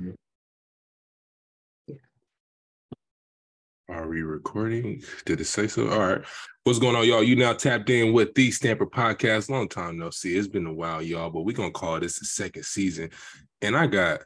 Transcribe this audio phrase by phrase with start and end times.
[0.00, 0.10] Mm-hmm.
[3.90, 5.02] Are we recording?
[5.24, 5.88] Did it say so?
[5.88, 6.20] All right.
[6.64, 7.22] What's going on, y'all?
[7.22, 9.48] You now tapped in with the Stamper Podcast.
[9.48, 10.36] Long time no see.
[10.36, 13.08] It's been a while, y'all, but we're gonna call this the second season.
[13.62, 14.20] And I got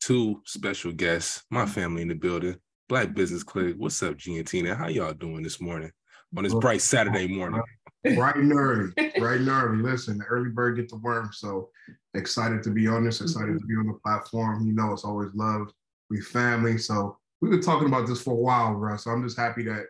[0.00, 2.56] two special guests, my family in the building.
[2.88, 3.76] Black Business Clique.
[3.76, 4.74] What's up, G and Tina?
[4.74, 5.90] How y'all doing this morning?
[6.36, 7.62] On this bright Saturday morning.
[8.04, 9.82] Bright and early, bright and early.
[9.82, 11.30] Listen, the early bird get the worm.
[11.32, 11.70] So
[12.14, 14.66] excited to be on this, excited to be on the platform.
[14.66, 15.72] You know, it's always love.
[16.10, 16.76] We family.
[16.76, 19.04] So we've been talking about this for a while, Russ.
[19.04, 19.86] So I'm just happy that,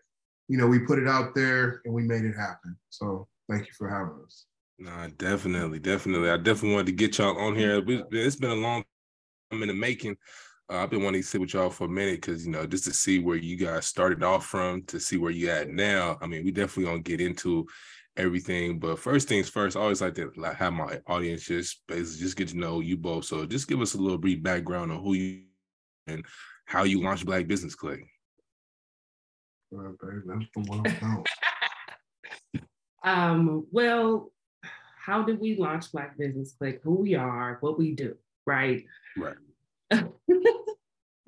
[0.48, 2.76] you know, we put it out there and we made it happen.
[2.90, 4.46] So thank you for having us.
[4.78, 6.30] Nah, definitely, definitely.
[6.30, 7.82] I definitely wanted to get y'all on here.
[7.86, 8.84] It's been a long
[9.50, 10.16] time in the making.
[10.70, 12.84] Uh, I've been wanting to sit with y'all for a minute because you know just
[12.84, 16.16] to see where you guys started off from to see where you at now.
[16.22, 17.66] I mean, we definitely gonna get into
[18.16, 22.20] everything, but first things first, I always like to like have my audience just basically
[22.20, 23.24] just get to know you both.
[23.24, 25.42] So just give us a little brief background on who you
[26.06, 26.24] and
[26.66, 28.06] how you launched Black Business Clique.
[33.04, 34.30] um, well,
[35.04, 36.80] how did we launch Black Business Clique?
[36.82, 38.84] Who we are, what we do, right?
[39.16, 39.36] Right.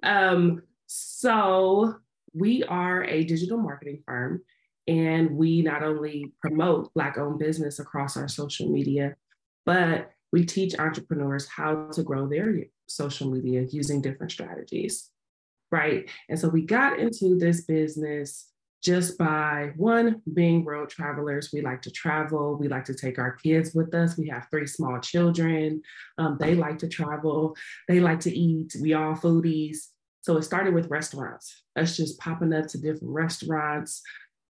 [0.03, 1.97] um, so
[2.33, 4.43] we are a digital marketing firm
[4.87, 9.17] and we not only promote Black owned business across our social media,
[9.65, 15.11] but we teach entrepreneurs how to grow their social media using different strategies
[15.71, 16.09] right?
[16.29, 18.51] And so we got into this business
[18.83, 21.51] just by one being road travelers.
[21.53, 22.57] We like to travel.
[22.57, 24.17] We like to take our kids with us.
[24.17, 25.83] We have three small children.
[26.19, 27.57] Um, they like to travel.
[27.89, 28.77] They like to eat.
[28.81, 29.89] We all foodies.
[30.21, 34.03] So it started with restaurants, us just popping up to different restaurants.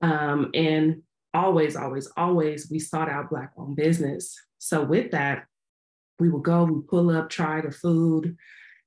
[0.05, 1.01] Um, and
[1.33, 4.35] always, always, always, we sought out Black owned business.
[4.59, 5.45] So with that,
[6.19, 8.37] we would go, we pull up, try the food,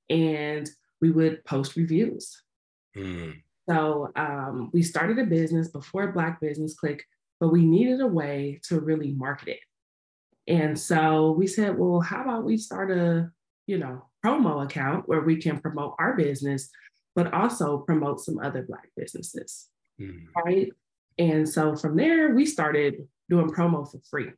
[0.08, 2.42] and we would post reviews.
[2.96, 3.42] Mm.
[3.69, 7.05] So um, we started a business before Black Business Clique,
[7.41, 9.61] but we needed a way to really market it.
[10.46, 13.30] And so we said, well, how about we start a,
[13.67, 16.70] you know, promo account where we can promote our business,
[17.14, 19.68] but also promote some other Black businesses,
[20.00, 20.24] mm.
[20.45, 20.70] right?
[21.18, 24.30] And so from there, we started doing promo for free.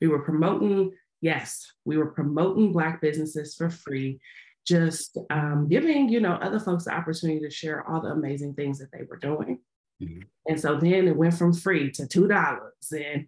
[0.00, 4.20] We were promoting, yes, we were promoting Black businesses for free
[4.66, 8.78] just um, giving you know other folks the opportunity to share all the amazing things
[8.78, 9.58] that they were doing
[10.02, 10.20] mm-hmm.
[10.46, 13.26] and so then it went from free to two dollars and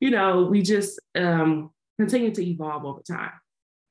[0.00, 3.32] you know we just um, continued to evolve over time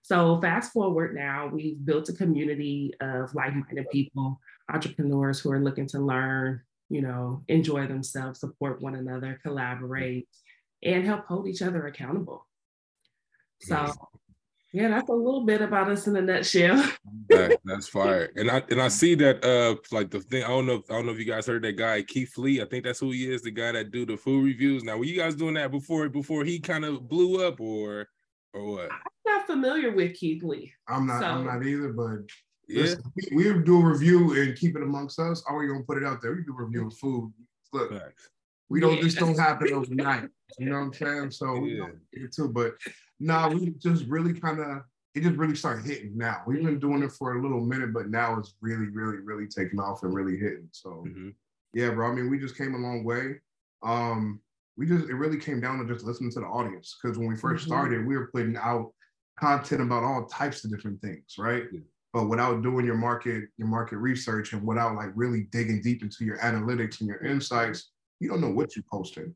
[0.04, 4.40] so fast forward now we've built a community of like-minded people
[4.72, 10.28] entrepreneurs who are looking to learn you know enjoy themselves support one another collaborate
[10.84, 12.48] and help hold each other accountable
[13.62, 13.94] so
[14.74, 16.82] yeah, that's a little bit about us in a nutshell.
[17.30, 18.32] that, that's fire.
[18.36, 20.94] And I and I see that uh like the thing I don't know if I
[20.94, 22.62] don't know if you guys heard that guy Keith Lee.
[22.62, 24.84] I think that's who he is, the guy that do the food reviews.
[24.84, 28.08] Now, were you guys doing that before before he kind of blew up or
[28.54, 28.90] or what?
[28.92, 30.74] I'm not familiar with Keith Lee.
[30.88, 31.28] I'm not so.
[31.28, 32.22] I'm not either, but
[32.72, 32.82] yeah.
[32.82, 35.44] Listen, we, we do a review and keep it amongst us.
[35.48, 36.34] Are we gonna put it out there?
[36.34, 37.34] We do a review of food.
[37.74, 37.92] Look,
[38.70, 39.02] we don't yeah.
[39.04, 40.30] just don't happen overnight.
[40.60, 41.32] You know what I'm saying?
[41.32, 41.88] So we yeah.
[42.14, 42.74] we too, but
[43.20, 44.84] no, we just really kind of
[45.14, 46.42] it just really started hitting now.
[46.48, 49.80] We've been doing it for a little minute, but now it's really, really, really taking
[49.80, 50.70] off and really hitting.
[50.72, 51.30] So mm-hmm.
[51.74, 52.10] yeah, bro.
[52.10, 53.42] I mean, we just came a long way.
[53.84, 54.40] Um,
[54.78, 56.98] we just it really came down to just listening to the audience.
[57.02, 57.68] Because when we 1st mm-hmm.
[57.68, 58.94] started, we were putting out
[59.38, 61.64] content about all types of different things, right?
[61.72, 61.80] Yeah.
[62.14, 66.26] But without doing your market, your market research and without like really digging deep into
[66.26, 69.34] your analytics and your insights, you don't know what you're posting.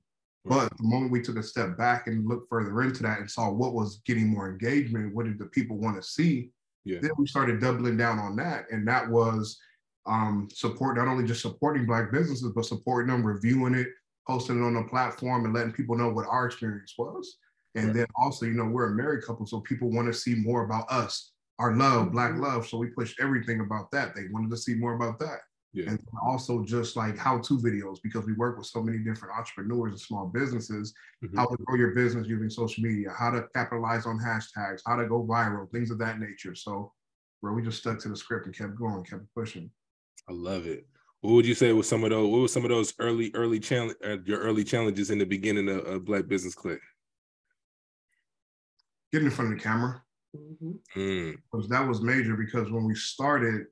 [0.47, 3.49] But the moment we took a step back and looked further into that and saw
[3.49, 6.51] what was getting more engagement, what did the people want to see,
[6.83, 6.99] yeah.
[7.01, 8.65] then we started doubling down on that.
[8.71, 9.57] And that was
[10.05, 13.87] um, support, not only just supporting Black businesses, but supporting them, reviewing it,
[14.27, 17.37] posting it on the platform, and letting people know what our experience was.
[17.73, 17.95] And right.
[17.95, 20.85] then also, you know, we're a married couple, so people want to see more about
[20.91, 22.43] us, our love, Black mm-hmm.
[22.43, 22.67] love.
[22.67, 24.15] So we pushed everything about that.
[24.15, 25.39] They wanted to see more about that.
[25.73, 25.89] Yeah.
[25.89, 29.99] And also just like how-to videos because we work with so many different entrepreneurs and
[29.99, 30.93] small businesses,
[31.23, 31.37] mm-hmm.
[31.37, 35.05] how to grow your business using social media, how to capitalize on hashtags, how to
[35.05, 36.55] go viral, things of that nature.
[36.55, 36.93] So
[37.41, 39.69] where we just stuck to the script and kept going, kept pushing.
[40.29, 40.87] I love it.
[41.21, 42.29] What would you say was some of those?
[42.29, 45.67] What were some of those early, early challenge, uh, your early challenges in the beginning
[45.69, 46.79] of, of Black Business Clique?
[49.11, 50.01] Getting in front of the camera.
[50.35, 50.99] Mm-hmm.
[50.99, 51.35] Mm.
[51.51, 53.67] Because that was major because when we started,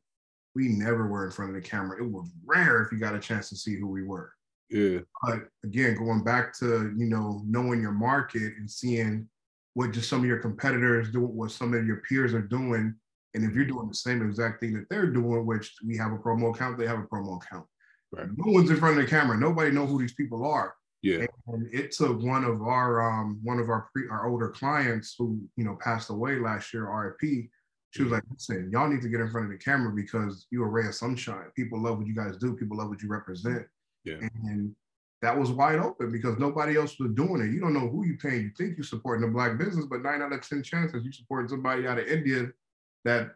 [0.56, 1.98] we never were in front of the camera.
[2.01, 4.31] It was rare if you got a chance to see who we were.
[4.69, 5.00] Yeah.
[5.21, 9.27] But again, going back to, you know, knowing your market and seeing
[9.74, 12.95] what just some of your competitors do, what some of your peers are doing,
[13.33, 16.18] And if you're doing the same exact thing that they're doing, which we have a
[16.18, 17.65] promo account, they have a promo account.
[18.12, 18.27] Right.
[18.36, 19.38] No one's in front of the camera.
[19.38, 20.75] Nobody know who these people are.
[21.03, 21.25] Yeah.
[21.47, 25.39] And it took one of our um one of our pre our older clients who
[25.57, 27.50] you know passed away last year, RIP.
[27.91, 30.65] She was like, listen, y'all need to get in front of the camera because you're
[30.65, 31.51] a ray of sunshine.
[31.55, 32.55] People love what you guys do.
[32.55, 33.67] People love what you represent.
[34.03, 34.15] Yeah.
[34.45, 34.75] And
[35.21, 37.51] that was wide open because nobody else was doing it.
[37.51, 38.41] You don't know who you paying.
[38.41, 41.50] You think you're supporting the black business, but nine out of 10 chances you support
[41.50, 42.47] somebody out of India
[43.05, 43.35] that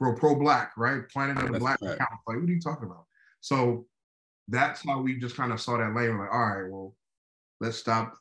[0.00, 1.08] pro pro black, right?
[1.10, 1.94] Planet of the Black right.
[1.94, 2.10] account.
[2.26, 3.04] Like, what are you talking about?
[3.40, 3.86] So
[4.52, 6.18] that's how we just kind of saw that lane.
[6.18, 6.94] Like, all right, well,
[7.60, 8.14] let's stop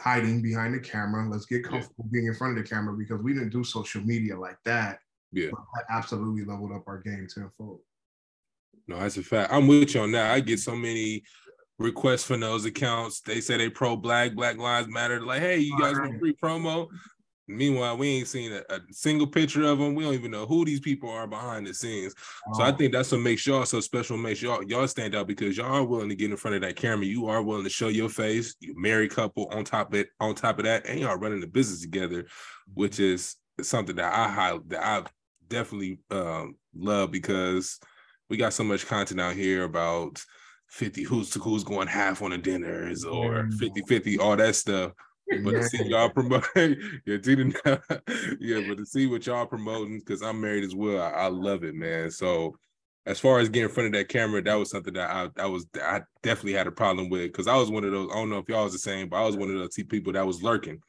[0.00, 1.28] hiding behind the camera.
[1.28, 2.10] Let's get comfortable yeah.
[2.12, 5.00] being in front of the camera because we didn't do social media like that.
[5.30, 5.50] Yeah.
[5.50, 7.80] that absolutely leveled up our game tenfold.
[8.86, 9.52] No, that's a fact.
[9.52, 10.32] I'm with you on that.
[10.32, 11.22] I get so many
[11.78, 13.20] requests from those accounts.
[13.20, 15.20] They say they pro black, Black Lives Matter.
[15.20, 16.88] Like, hey, you guys want free promo?
[17.48, 19.94] Meanwhile, we ain't seen a, a, single picture of them.
[19.94, 22.14] We don't even know who these people are behind the scenes.
[22.52, 24.18] So I think that's what makes y'all so special.
[24.18, 26.76] Makes y'all y'all stand out because y'all are willing to get in front of that
[26.76, 27.06] camera.
[27.06, 28.54] You are willing to show your face.
[28.60, 30.08] You married couple on top of it.
[30.20, 32.26] On top of that, and y'all running the business together,
[32.74, 35.02] which is something that I high that I
[35.48, 37.80] definitely um, love because
[38.28, 40.22] we got so much content out here about
[40.68, 44.92] 50 who's to who's going half on the dinners or 50 50 all that stuff
[45.44, 46.76] but to see y'all promoting,
[47.06, 47.52] yeah, Tina,
[48.40, 51.64] yeah, but to see what y'all promoting, because I'm married as well, I, I, love
[51.64, 52.10] it, man.
[52.10, 52.56] So
[53.04, 55.46] as far as getting in front of that camera, that was something that I, I
[55.46, 58.10] was I definitely had a problem with because I was one of those.
[58.10, 60.12] I don't know if y'all was the same, but I was one of those people
[60.12, 60.80] that was lurking.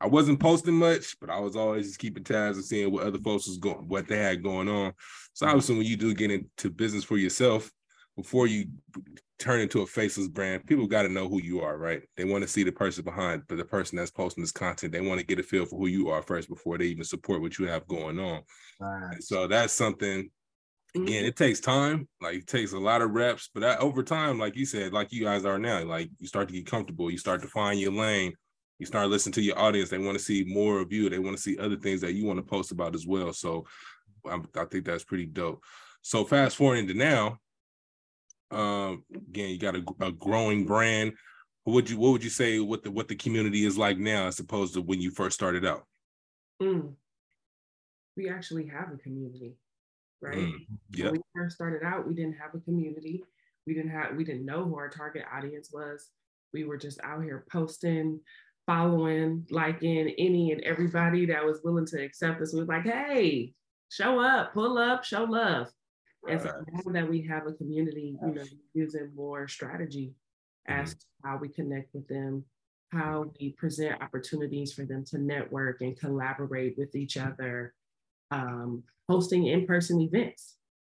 [0.00, 3.18] I wasn't posting much, but I was always just keeping tabs and seeing what other
[3.18, 4.92] folks was going, what they had going on.
[5.32, 7.70] So obviously, when you do get into business for yourself,
[8.16, 8.66] before you
[9.38, 12.02] turn into a faceless brand, people got to know who you are, right?
[12.16, 15.00] They want to see the person behind, but the person that's posting this content, they
[15.00, 17.58] want to get a feel for who you are first before they even support what
[17.58, 18.42] you have going on.
[18.80, 19.22] Right.
[19.22, 20.30] So that's something.
[20.94, 21.26] Again, mm-hmm.
[21.26, 22.08] it takes time.
[22.20, 25.12] Like it takes a lot of reps, but that, over time, like you said, like
[25.12, 27.10] you guys are now, like you start to get comfortable.
[27.10, 28.32] You start to find your lane.
[28.78, 29.90] You start listening to your audience.
[29.90, 31.10] They want to see more of you.
[31.10, 33.32] They want to see other things that you want to post about as well.
[33.32, 33.66] So
[34.26, 35.62] I, I think that's pretty dope.
[36.02, 37.38] So fast forward into now,
[38.50, 41.12] um, again, you got a, a growing brand.
[41.64, 44.26] What would you what would you say what the what the community is like now
[44.26, 45.84] as opposed to when you first started out?
[46.62, 46.94] Mm.
[48.16, 49.56] We actually have a community,
[50.22, 50.38] right?
[50.38, 50.66] Mm.
[50.90, 51.06] Yeah.
[51.06, 53.22] When we first started out, we didn't have a community.
[53.66, 56.08] We didn't have we didn't know who our target audience was.
[56.54, 58.20] We were just out here posting,
[58.66, 62.54] following, liking any and everybody that was willing to accept us.
[62.54, 63.52] We was like, hey,
[63.90, 65.68] show up, pull up, show love.
[66.28, 68.44] And so now that we have a community, you know,
[68.74, 70.14] using more strategy
[70.66, 70.98] as mm-hmm.
[70.98, 72.44] to how we connect with them,
[72.92, 77.74] how we present opportunities for them to network and collaborate with each other,
[78.30, 80.56] um, hosting in-person events,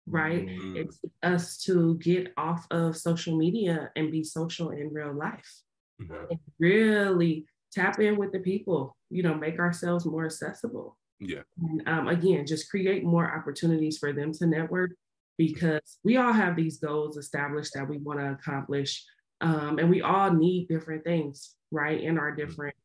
[0.08, 0.48] right?
[0.48, 0.78] Mm-hmm.
[0.78, 5.62] It's us to get off of social media and be social in real life.
[6.02, 6.26] Mm-hmm.
[6.32, 10.98] And really tap in with the people, you know, make ourselves more accessible.
[11.20, 11.42] Yeah.
[11.62, 14.92] And um, again, just create more opportunities for them to network
[15.40, 19.06] because we all have these goals established that we want to accomplish.
[19.40, 22.00] Um, and we all need different things, right?
[22.00, 22.76] In our different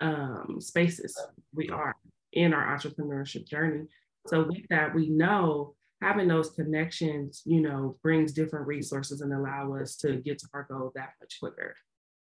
[0.00, 1.20] um, spaces,
[1.52, 1.96] we are
[2.32, 3.86] in our entrepreneurship journey.
[4.28, 9.74] So, with that, we know having those connections, you know, brings different resources and allow
[9.74, 11.74] us to get to our goal that much quicker.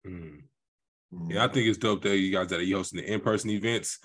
[0.07, 0.41] Mm.
[1.29, 3.99] Yeah, I think it's dope that you guys that are hosting the in-person events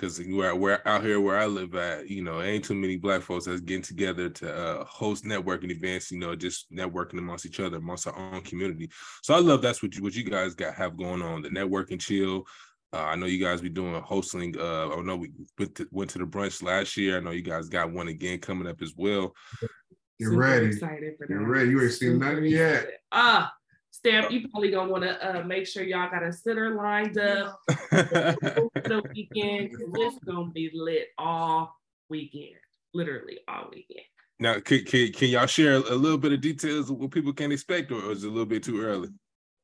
[0.00, 3.20] because we're, we're out here where I live at, you know, ain't too many black
[3.20, 7.60] folks that's getting together to uh, host networking events, you know, just networking amongst each
[7.60, 8.90] other, amongst our own community.
[9.22, 12.00] So I love that's what you what you guys got have going on, the networking
[12.00, 12.46] chill.
[12.92, 14.58] Uh, I know you guys be doing hosting.
[14.58, 17.18] Uh, I know we went to, went to the brunch last year.
[17.18, 19.34] I know you guys got one again coming up as well.
[20.18, 20.66] You're Super ready.
[20.66, 21.32] Excited for that.
[21.32, 21.70] You're ready.
[21.70, 22.88] You ain't seen nothing yet.
[23.12, 23.52] Ah,
[23.92, 27.60] Stamp, you probably gonna want to uh, make sure y'all got a sitter lined up
[27.66, 29.70] the weekend.
[29.72, 31.76] It's gonna be lit all
[32.08, 32.56] weekend,
[32.94, 34.06] literally all weekend.
[34.38, 37.52] Now, can, can, can y'all share a little bit of details of what people can
[37.52, 39.10] expect, or is it a little bit too early?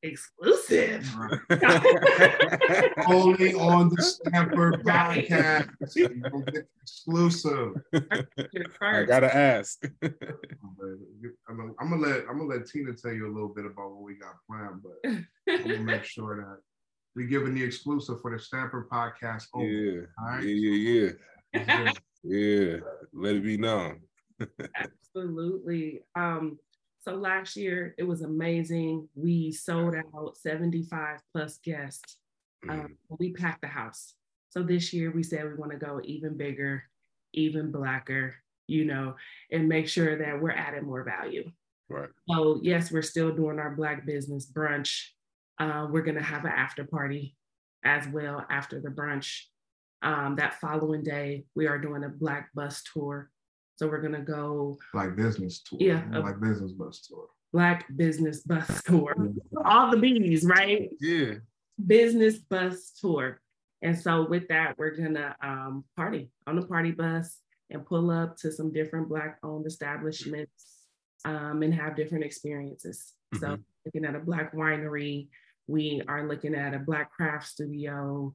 [0.03, 1.09] Exclusive.
[3.07, 5.69] Only on the Stamper podcast.
[6.81, 7.73] exclusive.
[8.81, 9.83] I gotta ask.
[10.03, 13.91] I'm gonna, I'm gonna let I'm gonna let Tina tell you a little bit about
[13.91, 15.11] what we got planned, but
[15.49, 16.61] I'm gonna make sure that
[17.15, 19.45] we're giving the exclusive for the Stamper podcast.
[19.53, 20.01] Over, yeah.
[20.19, 20.43] Right?
[20.43, 21.11] yeah,
[21.53, 21.91] yeah, yeah,
[22.23, 22.77] yeah.
[23.13, 24.01] Let it be known.
[24.75, 26.01] Absolutely.
[26.15, 26.59] Um,
[27.07, 29.07] so last year it was amazing.
[29.15, 32.17] We sold out 75 plus guests.
[32.67, 33.17] Um, mm.
[33.17, 34.15] we packed the house.
[34.49, 36.83] So this year we said we want to go even bigger,
[37.33, 38.35] even Blacker,
[38.67, 39.15] you know,
[39.53, 41.49] and make sure that we're adding more value.
[41.87, 42.09] Right.
[42.29, 45.05] So, yes, we're still doing our Black business brunch.
[45.59, 47.37] Uh, we're going to have an after party
[47.85, 49.43] as well after the brunch.
[50.01, 53.29] Um, that following day, we are doing a Black bus tour.
[53.77, 54.77] So, we're going to go.
[54.93, 55.79] Black business tour.
[55.81, 56.01] Yeah.
[56.11, 57.27] Black business bus tour.
[57.53, 59.15] Black business bus tour.
[59.63, 60.89] All the bees, right?
[60.99, 61.35] Yeah.
[61.85, 63.39] Business bus tour.
[63.81, 68.37] And so with that, we're gonna um, party on the party bus and pull up
[68.37, 70.77] to some different Black owned establishments
[71.25, 73.13] um, and have different experiences.
[73.35, 73.45] Mm-hmm.
[73.45, 75.27] So looking at a Black winery,
[75.67, 78.33] we are looking at a Black craft studio,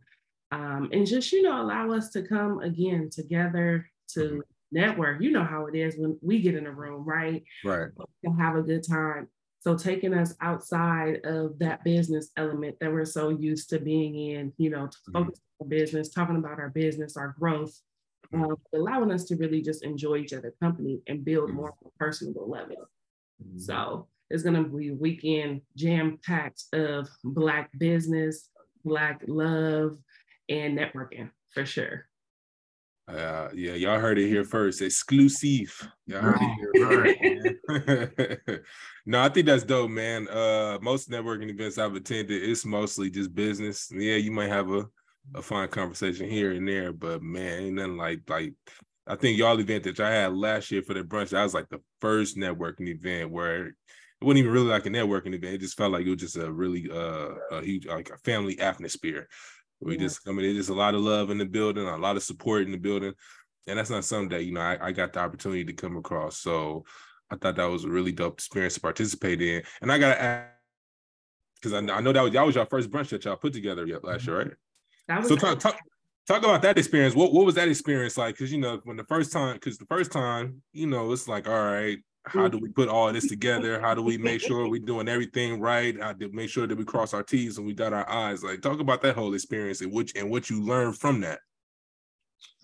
[0.53, 4.41] um, and just, you know, allow us to come again together to mm-hmm.
[4.73, 5.21] Network.
[5.21, 7.43] You know how it is when we get in a room, right?
[7.65, 7.91] Right.
[8.25, 9.29] To have a good time.
[9.61, 14.53] So taking us outside of that business element that we're so used to being in,
[14.59, 15.13] you know, to mm-hmm.
[15.13, 17.79] focus on business, talking about our business, our growth,
[18.35, 21.59] um, allowing us to really just enjoy each other company and build mm-hmm.
[21.59, 22.89] more personal level.
[23.41, 23.59] Mm-hmm.
[23.59, 28.49] So it's gonna be a weekend jam packed of Black business,
[28.85, 29.99] Black love,
[30.49, 32.07] and networking for sure.
[33.09, 34.81] Uh, yeah, y'all heard it here first.
[34.81, 35.89] Exclusive.
[36.07, 38.65] Y'all heard it here
[39.07, 40.29] no, I think that's dope, man.
[40.29, 43.91] Uh, most networking events I've attended, it's mostly just business.
[43.93, 44.87] Yeah, you might have a,
[45.35, 48.55] a fine conversation here and there, but man, ain't nothing like like
[49.07, 51.69] I think y'all event that I had last year for the brunch, that was like
[51.69, 53.75] the first networking event where it
[54.21, 55.55] wasn't even really like a networking event.
[55.55, 58.61] It just felt like it was just a really uh a huge like a family
[58.61, 59.29] atmosphere.
[59.83, 60.01] We yeah.
[60.03, 62.23] just, I mean, there's just a lot of love in the building, a lot of
[62.23, 63.13] support in the building.
[63.67, 66.39] And that's not something that, you know, I, I got the opportunity to come across.
[66.39, 66.85] So
[67.31, 69.63] I thought that was a really dope experience to participate in.
[69.81, 70.49] And I got to ask,
[71.61, 73.87] because I, I, know that was, that was your first brunch that y'all put together
[74.03, 74.49] last year, mm-hmm.
[74.49, 74.57] right?
[75.09, 75.79] That was so talk, talk,
[76.27, 77.15] talk about that experience.
[77.15, 78.35] What, what was that experience like?
[78.35, 81.49] Because, you know, when the first time, because the first time, you know, it's like,
[81.49, 83.81] all right, how do we put all this together?
[83.81, 86.01] How do we make sure we're doing everything right?
[86.01, 88.45] How to make sure that we cross our T's and we dot our I's?
[88.45, 91.41] Like talk about that whole experience and which and what you learned from that.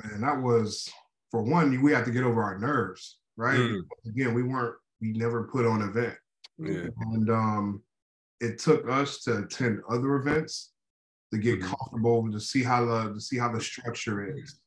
[0.02, 0.88] Man, that was
[1.30, 3.58] for one, we had to get over our nerves, right?
[3.58, 3.82] Mm.
[4.06, 6.14] Again, we weren't, we never put on an event.
[6.58, 6.88] Yeah.
[7.12, 7.82] And um
[8.40, 10.72] it took us to attend other events
[11.32, 11.68] to get mm-hmm.
[11.68, 14.60] comfortable to see how the to see how the structure is.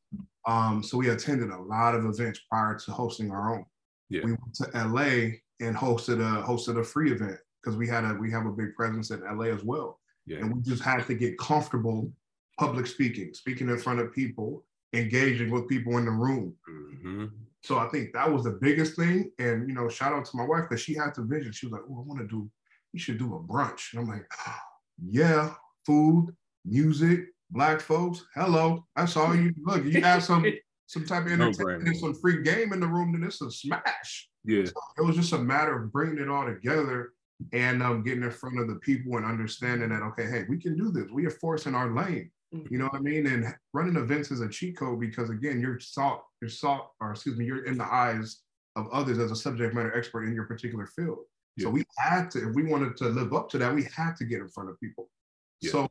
[0.45, 3.65] Um, so we attended a lot of events prior to hosting our own.
[4.11, 4.25] Yeah.
[4.25, 8.13] We went to LA and hosted a hosted a free event because we had a
[8.13, 9.99] we have a big presence in LA as well.
[10.25, 10.39] Yeah.
[10.39, 12.11] And we just had to get comfortable
[12.59, 16.53] public speaking, speaking in front of people, engaging with people in the room.
[16.69, 17.25] Mm-hmm.
[17.63, 19.31] So I think that was the biggest thing.
[19.39, 21.53] And you know, shout out to my wife because she had the vision.
[21.53, 22.49] She was like, "Oh, I want to do.
[22.91, 24.55] You should do a brunch." And I'm like, oh,
[25.01, 25.53] "Yeah,
[25.85, 28.25] food, music, black folks.
[28.35, 29.85] Hello, that's all you look.
[29.85, 30.45] You have some
[30.91, 34.29] some type of entertainment and some free game in the room, then it's a smash.
[34.43, 34.65] Yeah.
[34.65, 37.13] So it was just a matter of bringing it all together
[37.53, 40.75] and um, getting in front of the people and understanding that, okay, hey, we can
[40.75, 41.09] do this.
[41.09, 42.29] We are forcing our lane.
[42.69, 43.27] You know what I mean?
[43.27, 47.37] And running events is a cheat code because again, you're salt, you're salt, or excuse
[47.37, 48.41] me, you're in the eyes
[48.75, 51.19] of others as a subject matter expert in your particular field.
[51.55, 51.67] Yeah.
[51.67, 54.25] So we had to, if we wanted to live up to that, we had to
[54.25, 55.09] get in front of people.
[55.61, 55.71] Yeah.
[55.71, 55.87] So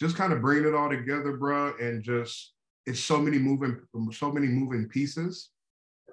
[0.00, 2.54] just kind of bring it all together, bro, and just
[2.86, 3.80] it's so many moving,
[4.12, 5.50] so many moving pieces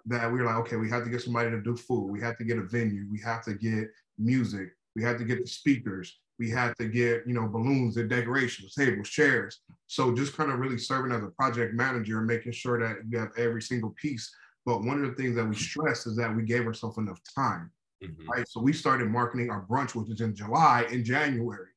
[0.06, 2.12] that we are like, okay, we have to get somebody to do food.
[2.12, 3.06] We have to get a venue.
[3.12, 4.70] We have to get music.
[4.96, 6.20] We have to get the speakers.
[6.38, 9.62] We have to get, you know, balloons and decorations, tables, chairs.
[9.88, 13.20] So just kind of really serving as a project manager and making sure that you
[13.20, 14.34] have every single piece.
[14.66, 17.72] But one of the things that we stressed is that we gave ourselves enough time.
[18.04, 18.30] Mm-hmm.
[18.30, 18.48] Right.
[18.48, 21.68] So we started marketing our brunch, which is in July in January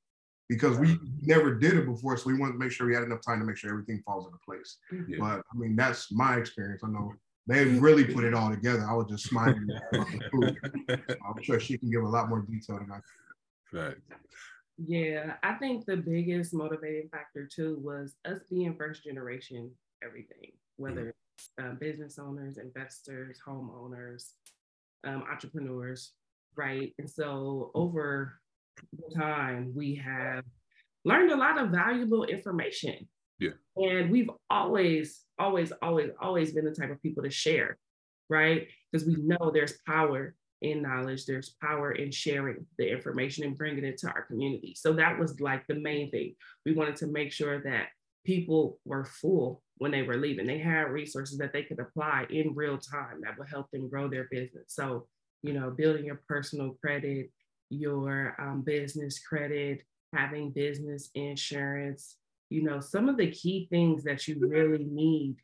[0.49, 2.16] because we never did it before.
[2.16, 4.26] So we wanted to make sure we had enough time to make sure everything falls
[4.26, 4.76] into place.
[4.90, 5.16] Yeah.
[5.18, 6.82] But I mean, that's my experience.
[6.84, 7.12] I know
[7.46, 8.87] they really put it all together.
[8.88, 9.68] I was just smiling.
[9.92, 13.80] I'm sure she can give a lot more detail than I can.
[13.80, 13.96] Right.
[14.78, 19.70] Yeah, I think the biggest motivating factor too was us being first generation
[20.04, 24.32] everything, whether mm it's uh, business owners, investors, homeowners,
[25.04, 26.12] um, entrepreneurs,
[26.56, 26.92] right?
[26.99, 28.34] And so over
[29.17, 30.45] time, we have
[31.05, 33.09] learned a lot of valuable information.
[33.38, 33.50] Yeah.
[33.76, 37.79] And we've always, always, always, always been the type of people to share,
[38.29, 38.69] right?
[38.91, 43.85] Because we know there's power in knowledge, there's power in sharing the information and bringing
[43.85, 44.75] it to our community.
[44.76, 46.37] So that was like the main thing.
[46.64, 47.88] We wanted to make sure that
[48.25, 50.47] people were full when they were leaving.
[50.47, 54.09] They had resources that they could apply in real time that would help them grow
[54.09, 54.67] their business.
[54.69, 55.09] So,
[55.43, 57.31] you know, building your personal credit,
[57.73, 62.17] your um, business credit, having business insurance,
[62.50, 65.37] you know, some of the key things that you really need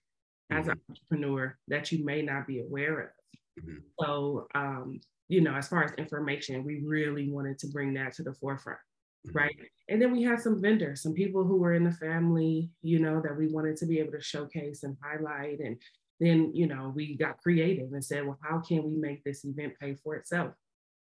[0.50, 0.70] as mm-hmm.
[0.72, 3.64] an entrepreneur that you may not be aware of.
[3.64, 3.78] Mm-hmm.
[4.00, 8.22] So, um, you know, as far as information, we really wanted to bring that to
[8.22, 8.78] the forefront,
[9.26, 9.38] mm-hmm.
[9.38, 9.56] right?
[9.88, 13.22] And then we had some vendors, some people who were in the family, you know,
[13.22, 15.60] that we wanted to be able to showcase and highlight.
[15.60, 15.78] And
[16.20, 19.74] then, you know, we got creative and said, well, how can we make this event
[19.80, 20.52] pay for itself?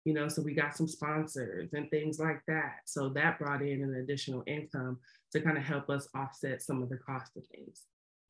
[0.05, 2.79] You know, so we got some sponsors and things like that.
[2.86, 5.00] So that brought in an additional income
[5.31, 7.83] to kind of help us offset some of the cost of things.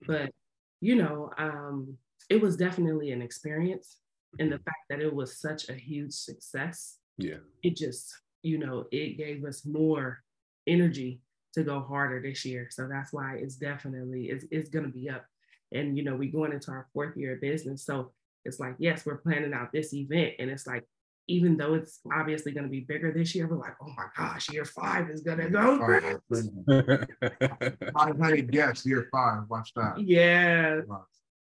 [0.05, 0.29] But,
[0.81, 1.97] you know, um,
[2.29, 3.97] it was definitely an experience
[4.39, 7.37] and the fact that it was such a huge success yeah.
[7.61, 10.23] it just you know it gave us more
[10.67, 11.21] energy
[11.53, 12.67] to go harder this year.
[12.71, 15.23] So that's why it's definitely it's, it's going to be up.
[15.71, 17.85] And you know we're going into our fourth year of business.
[17.85, 18.11] So
[18.45, 20.83] it's like yes we're planning out this event and it's like
[21.27, 24.51] even though it's obviously going to be bigger this year, we're like, oh my gosh,
[24.51, 25.77] year five is going to go.
[27.93, 29.43] 500 guests, year five.
[29.49, 29.99] Watch that.
[29.99, 30.81] Yeah.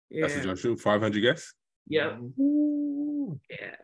[0.10, 0.22] yeah.
[0.22, 0.80] That's what y'all shoot.
[0.80, 1.54] 500 guests?
[1.88, 2.20] Yep.
[2.40, 3.40] Ooh.
[3.50, 3.76] Yeah.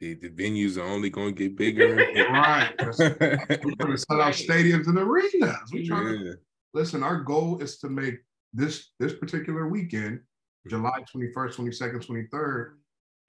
[0.00, 1.94] The, the venues are only going to get bigger.
[2.30, 2.74] right.
[2.78, 5.70] We're going to sell out stadiums and arenas.
[5.72, 6.32] We're trying yeah.
[6.32, 6.38] to,
[6.74, 8.16] listen, our goal is to make
[8.52, 10.70] this this particular weekend, mm-hmm.
[10.70, 12.72] July 21st, 22nd, 23rd,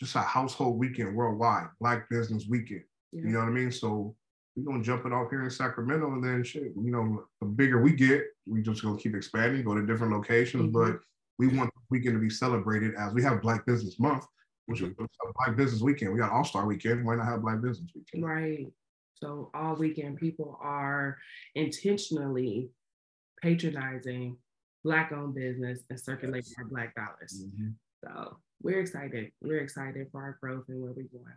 [0.04, 2.84] just a household weekend worldwide, Black Business Weekend.
[3.12, 3.22] Yeah.
[3.22, 3.72] You know what I mean?
[3.72, 4.16] So
[4.56, 7.82] we're gonna jump it off here in Sacramento, and then shit, you know, the bigger
[7.82, 10.72] we get, we just gonna keep expanding, go to different locations.
[10.72, 10.92] Mm-hmm.
[10.92, 11.00] But
[11.40, 14.26] we want the weekend to be celebrated as we have Black Business Month,
[14.68, 16.14] which is a Black Business Weekend.
[16.14, 17.06] We got All Star Weekend.
[17.06, 18.26] Why not have Black Business Weekend?
[18.26, 18.68] Right.
[19.16, 21.18] So all weekend, people are
[21.56, 22.70] intentionally
[23.42, 24.38] patronizing
[24.84, 26.56] Black-owned business and circulating yes.
[26.58, 27.46] our Black dollars.
[27.46, 27.70] Mm-hmm.
[28.04, 29.32] So we're excited.
[29.42, 31.34] We're excited for our growth and where we're going.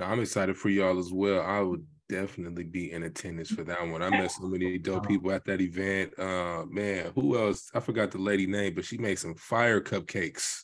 [0.00, 1.42] I'm excited for y'all as well.
[1.42, 4.02] I would definitely be in attendance for that one.
[4.02, 6.18] I met so many dope people at that event.
[6.18, 7.70] Uh man, who else?
[7.74, 10.62] I forgot the lady name, but she made some fire cupcakes.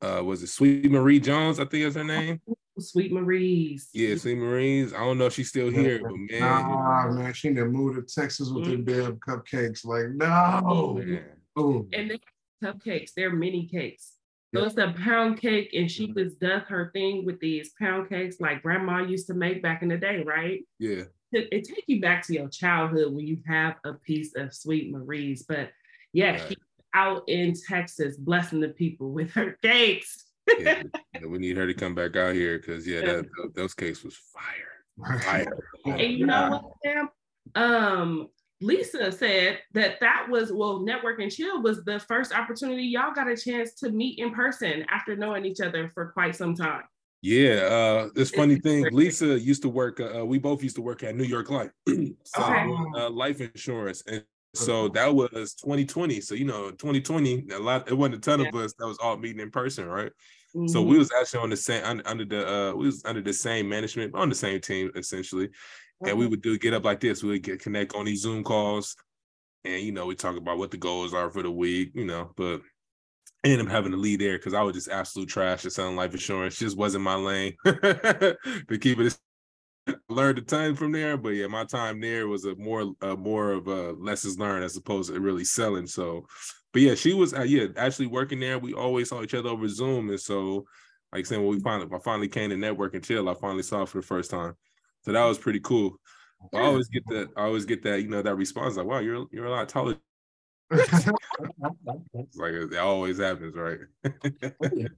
[0.00, 1.58] Uh was it Sweet Marie Jones?
[1.58, 2.40] I think is her name.
[2.78, 3.88] Sweet Marie's.
[3.92, 4.92] Yeah, Sweet Marie's.
[4.92, 6.40] I don't know if she's still here, but man.
[6.40, 8.84] Nah, man, she didn't move to Texas with mm-hmm.
[8.84, 9.84] the damn cupcakes.
[9.84, 11.30] Like, no.
[11.56, 12.18] Oh, and the
[12.62, 14.13] cupcakes, they're mini cakes.
[14.54, 16.18] So it's a pound cake, and she mm-hmm.
[16.18, 19.88] just does her thing with these pound cakes like grandma used to make back in
[19.88, 20.64] the day, right?
[20.78, 21.04] Yeah.
[21.32, 24.92] It, it take you back to your childhood when you have a piece of Sweet
[24.92, 25.42] Marie's.
[25.42, 25.70] But
[26.12, 26.48] yeah, right.
[26.48, 26.56] she's
[26.94, 30.26] out in Texas blessing the people with her cakes.
[30.58, 30.82] yeah,
[31.26, 35.20] we need her to come back out here because yeah, that, those cakes was fire.
[35.22, 35.58] Fire.
[35.86, 37.08] and you know what, Sam?
[37.56, 38.28] Um,
[38.64, 43.28] Lisa said that that was well, network and chill was the first opportunity y'all got
[43.28, 46.82] a chance to meet in person after knowing each other for quite some time.
[47.20, 48.86] Yeah, uh, this funny thing.
[48.92, 50.00] Lisa used to work.
[50.00, 51.94] Uh, we both used to work at New York Life, so,
[52.38, 52.68] okay.
[52.96, 54.24] uh, life insurance, and
[54.54, 56.20] so that was 2020.
[56.20, 57.88] So you know, 2020, a lot.
[57.88, 58.48] It wasn't a ton yeah.
[58.48, 60.12] of us that was all meeting in person, right?
[60.54, 60.68] Mm-hmm.
[60.68, 60.98] So we mm-hmm.
[60.98, 64.14] was actually on the same under, under the uh, we was under the same management
[64.14, 65.48] on the same team essentially,
[66.06, 67.22] and we would do get up like this.
[67.22, 68.96] We would get connect on these Zoom calls,
[69.64, 72.32] and you know we talk about what the goals are for the week, you know.
[72.36, 72.60] But
[73.44, 75.96] I ended up having to leave there because I was just absolute trash at selling
[75.96, 76.58] life insurance.
[76.58, 79.16] Just wasn't my lane to keep it.
[80.08, 83.52] learned a ton from there, but yeah, my time there was a more uh, more
[83.52, 85.86] of a lessons learned as opposed to really selling.
[85.86, 86.26] So,
[86.72, 88.58] but yeah, she was uh, yeah actually working there.
[88.58, 90.64] We always saw each other over Zoom, and so
[91.12, 93.80] like saying when we finally I finally came to network and chill, I finally saw
[93.80, 94.54] her for the first time.
[95.04, 95.98] So that was pretty cool.
[96.52, 97.28] I always get that.
[97.36, 98.02] I always get that.
[98.02, 99.96] You know that response like, "Wow, you're you're a lot taller."
[100.70, 101.06] it's
[102.36, 103.78] like it always happens, right?
[104.04, 104.88] yeah,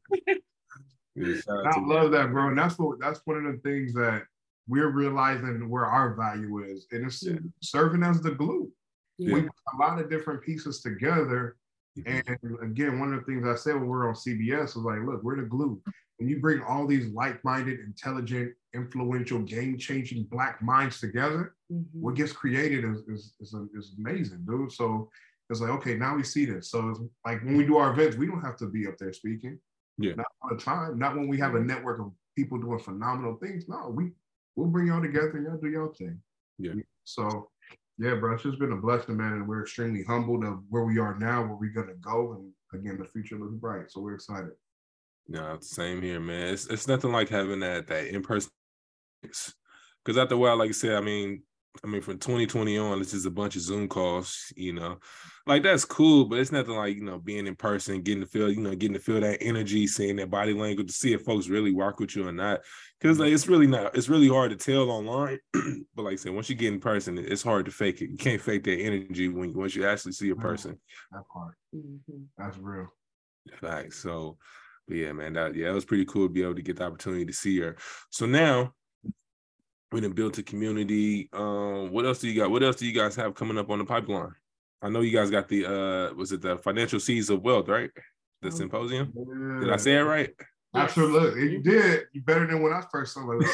[1.48, 2.48] I love that, bro.
[2.48, 4.22] And that's what that's one of the things that
[4.68, 7.36] we're realizing where our value is, and it's yeah.
[7.62, 8.70] serving as the glue.
[9.18, 9.34] Yeah.
[9.34, 11.56] We put a lot of different pieces together.
[11.98, 12.32] Mm-hmm.
[12.44, 14.98] And again, one of the things I said when we are on CBS was like,
[15.06, 15.80] look, we're the glue.
[16.18, 22.00] When you bring all these like-minded, intelligent, influential, game-changing black minds together, mm-hmm.
[22.00, 24.72] what gets created is, is, is, is, amazing, dude.
[24.72, 25.10] So
[25.50, 26.70] it's like, okay, now we see this.
[26.70, 29.12] So it's like when we do our events, we don't have to be up there
[29.12, 29.58] speaking.
[29.98, 30.14] Yeah.
[30.14, 30.98] Not all the time.
[30.98, 33.68] Not when we have a network of people doing phenomenal things.
[33.68, 34.10] No, we
[34.56, 36.20] we'll bring y'all together and y'all do y'all thing.
[36.58, 36.72] Yeah.
[37.04, 37.48] So
[37.98, 39.32] yeah, bro, it's just been a blessing, man.
[39.32, 42.32] And we're extremely humbled of where we are now, where we're gonna go.
[42.34, 43.90] And again, the future looks bright.
[43.90, 44.52] So we're excited.
[45.28, 46.54] No, same here, man.
[46.54, 48.50] It's it's nothing like having that that in person.
[49.22, 51.42] Because after a while, like I said, I mean,
[51.84, 54.98] I mean, from 2020 on, it's just a bunch of Zoom calls, you know.
[55.46, 58.50] Like that's cool, but it's nothing like, you know, being in person, getting to feel,
[58.50, 61.48] you know, getting to feel that energy, seeing that body language to see if folks
[61.48, 62.60] really work with you or not.
[63.00, 65.38] Cause like it's really not, it's really hard to tell online.
[65.52, 68.10] but like I said, once you get in person, it's hard to fake it.
[68.10, 70.78] You can't fake that energy when once you actually see a person.
[71.12, 71.54] That part.
[71.74, 72.22] Mm-hmm.
[72.38, 72.88] That's real.
[73.60, 73.98] Facts.
[73.98, 74.38] So,
[74.86, 76.84] but yeah, man, that yeah, it was pretty cool to be able to get the
[76.84, 77.76] opportunity to see her.
[78.10, 78.72] So now
[79.92, 81.28] we done built a community.
[81.32, 82.50] Um, what else do you got?
[82.50, 84.32] What else do you guys have coming up on the pipeline?
[84.82, 87.90] I know you guys got the uh was it the financial seeds of wealth, right?
[88.42, 89.12] The oh, symposium.
[89.16, 89.60] Yeah.
[89.60, 90.30] Did I say it right?
[90.74, 91.52] Absolutely.
[91.52, 92.02] You did.
[92.12, 93.46] You better than when I first saw it.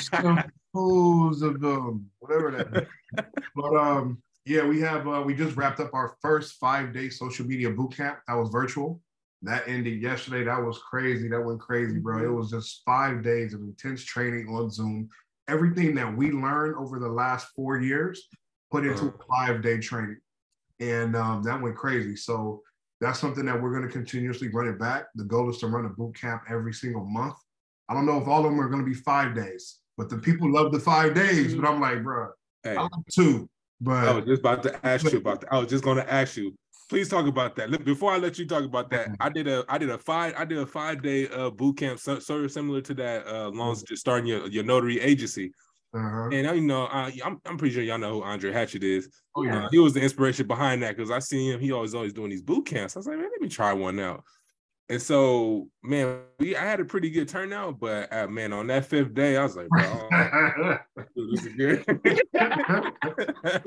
[0.00, 0.42] Some
[0.74, 3.24] pools of, um, whatever that is.
[3.56, 7.46] But um, yeah, we have uh, we just wrapped up our first five day social
[7.46, 8.18] media boot camp.
[8.28, 9.00] That was virtual.
[9.42, 10.44] That ended yesterday.
[10.44, 11.28] That was crazy.
[11.28, 12.22] That went crazy, bro.
[12.22, 15.08] It was just five days of intense training on Zoom.
[15.48, 18.28] Everything that we learned over the last four years
[18.70, 19.16] put into uh-huh.
[19.18, 20.18] a five day training.
[20.78, 22.16] And um, that went crazy.
[22.16, 22.62] So
[23.00, 25.06] that's something that we're going to continuously run it back.
[25.14, 27.34] The goal is to run a boot camp every single month.
[27.88, 30.18] I don't know if all of them are going to be five days, but the
[30.18, 31.54] people love the five days.
[31.54, 32.28] But I'm like, bro,
[32.62, 33.48] hey, I two.
[33.80, 35.52] But I was just about to ask you about that.
[35.52, 36.54] I was just going to ask you.
[36.90, 37.70] Please talk about that.
[37.70, 40.34] Look, before I let you talk about that, I did a I did a five
[40.36, 43.28] I did a five day uh, boot camp, sort of similar to that.
[43.28, 45.52] Uh, long just starting your your notary agency.
[45.94, 46.30] Uh-huh.
[46.32, 49.08] And I you know I, I'm I'm pretty sure y'all know who Andre Hatchett is.
[49.36, 51.60] Oh yeah, uh, he was the inspiration behind that because I seen him.
[51.60, 52.96] He always always doing these boot camps.
[52.96, 54.24] I was like, man, let me try one out.
[54.88, 58.86] And so, man, we I had a pretty good turnout, but uh, man, on that
[58.86, 60.08] fifth day, I was like, bro,
[61.14, 61.84] this is good.
[62.36, 62.90] I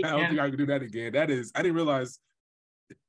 [0.01, 1.13] don't think I can do that again.
[1.13, 2.19] That is, I didn't realize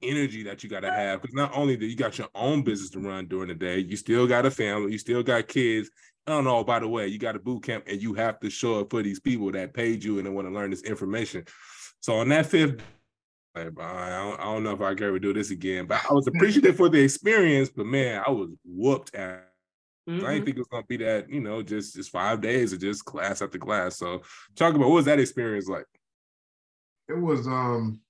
[0.03, 2.91] energy that you got to have because not only do you got your own business
[2.91, 5.91] to run during the day, you still got a family, you still got kids,
[6.27, 8.81] Oh no, by the way, you got a boot camp and you have to show
[8.81, 11.45] up for these people that paid you and they want to learn this information.
[12.01, 12.81] So on that fifth,
[13.55, 16.27] I don't, I don't know if I can ever do this again, but I was
[16.27, 19.51] appreciative for the experience, but man, I was whooped at
[20.07, 20.27] Mm-hmm.
[20.27, 22.81] I didn't think it was gonna be that, you know, just just five days of
[22.81, 23.97] just class after class.
[23.97, 24.21] So
[24.55, 25.87] talk about what was that experience like?
[27.09, 28.03] It was um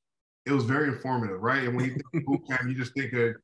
[0.47, 1.65] it was very informative, right?
[1.65, 3.35] And when you think boot camp, you just think of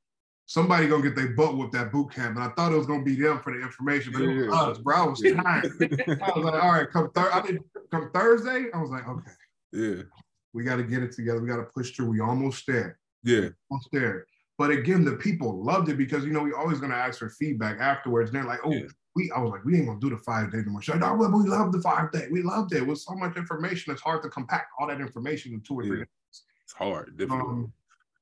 [0.46, 2.36] somebody gonna get their butt whooped at boot camp.
[2.36, 4.78] And I thought it was gonna be them for the information, but it was us,
[4.78, 4.96] bro.
[4.96, 5.38] I was tired.
[6.22, 7.60] I was like, all right, come thir- I did
[7.90, 8.66] come Thursday.
[8.74, 9.30] I was like, okay.
[9.72, 10.02] Yeah.
[10.52, 11.40] We got to get it together.
[11.40, 12.10] We got to push through.
[12.10, 12.98] We almost there.
[13.22, 13.50] Yeah.
[13.70, 14.26] Almost there.
[14.58, 17.78] But again, the people loved it because you know we always gonna ask for feedback
[17.80, 18.30] afterwards.
[18.30, 18.82] And they're like, oh, yeah.
[19.14, 20.82] we I was like, we ain't gonna do the five day no more.
[20.96, 22.26] no, we love the five day.
[22.30, 22.86] We loved it.
[22.86, 25.98] With so much information, it's hard to compact all that information in two or three
[26.00, 26.04] yeah.
[26.70, 27.42] It's hard, difficult.
[27.42, 27.72] Um,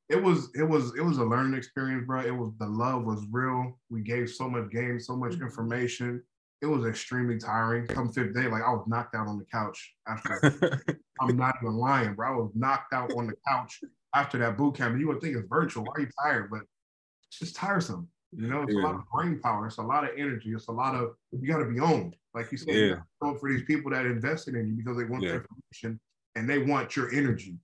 [0.08, 2.20] it was it was it was a learning experience, bro.
[2.20, 3.78] It was the love was real.
[3.90, 5.44] We gave so much game, so much mm-hmm.
[5.44, 6.22] information.
[6.62, 7.86] It was extremely tiring.
[7.88, 10.98] Come fifth day, like I was knocked out on the couch after.
[11.20, 12.32] I'm not even lying, bro.
[12.32, 13.80] I was knocked out on the couch
[14.14, 14.92] after that boot camp.
[14.92, 15.84] And you would think it's virtual.
[15.84, 16.50] Why are you tired?
[16.50, 16.62] But
[17.28, 18.08] it's just tiresome.
[18.32, 18.80] You know, it's yeah.
[18.80, 19.66] a lot of brain power.
[19.66, 20.52] It's a lot of energy.
[20.52, 22.16] It's a lot of you got to be owned.
[22.34, 22.96] Like you said, yeah.
[23.22, 25.40] you for these people that invested in you because they want yeah.
[25.40, 26.00] information
[26.34, 27.58] and they want your energy.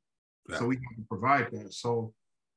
[0.48, 0.58] Yeah.
[0.58, 1.72] So we can provide that.
[1.72, 2.12] So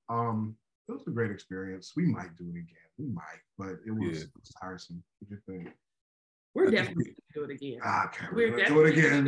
[0.10, 0.56] um,
[0.88, 1.94] it was a great experience.
[1.96, 2.66] We might do it again.
[2.98, 4.24] We might, but it was, yeah.
[4.24, 5.04] it was tiresome.
[5.20, 5.74] What do you think?
[6.56, 7.80] We're definitely gonna do it again.
[7.84, 9.28] Ah, okay, we're, we're do it again.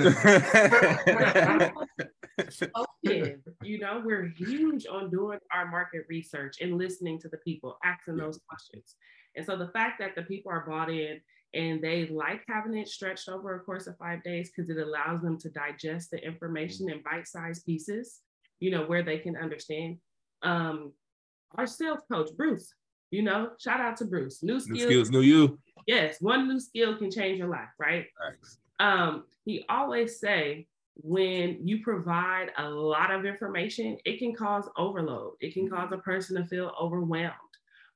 [2.75, 7.77] Open, you know, we're huge on doing our market research and listening to the people,
[7.83, 8.23] asking yeah.
[8.23, 8.95] those questions.
[9.35, 11.21] And so the fact that the people are bought in
[11.53, 15.21] and they like having it stretched over a course of five days because it allows
[15.21, 16.97] them to digest the information mm-hmm.
[16.97, 18.21] in bite-sized pieces,
[18.59, 19.97] you know, where they can understand
[20.43, 20.93] um,
[21.57, 22.73] our sales coach, Bruce.
[23.11, 24.43] You know, shout out to Bruce.
[24.43, 25.59] New skills, new, skills, new you.
[25.87, 28.05] Yes, one new skill can change your life, right?
[28.21, 28.59] Thanks.
[28.79, 30.67] Um, he always say
[31.01, 35.33] when you provide a lot of information, it can cause overload.
[35.39, 37.33] It can cause a person to feel overwhelmed,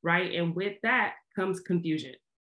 [0.02, 0.34] right?
[0.34, 2.14] And with that comes confusion.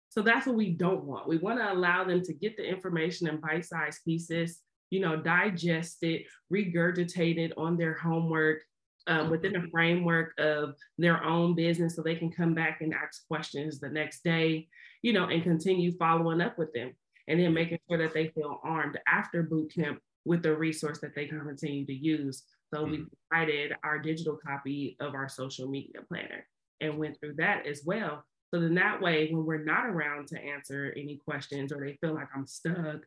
[0.09, 1.27] So that's what we don't want.
[1.27, 5.97] We want to allow them to get the information in bite-sized pieces, you know, digest
[6.01, 6.23] it,
[6.53, 8.61] regurgitate it on their homework,
[9.07, 13.25] um, within a framework of their own business so they can come back and ask
[13.27, 14.67] questions the next day,
[15.01, 16.91] you know, and continue following up with them.
[17.29, 21.13] And then making sure that they feel armed after boot camp with the resource that
[21.15, 22.43] they can continue to use.
[22.73, 23.03] So we mm-hmm.
[23.29, 26.45] provided our digital copy of our social media planner
[26.79, 28.23] and went through that as well.
[28.53, 32.13] So then that way, when we're not around to answer any questions or they feel
[32.13, 33.01] like I'm stuck,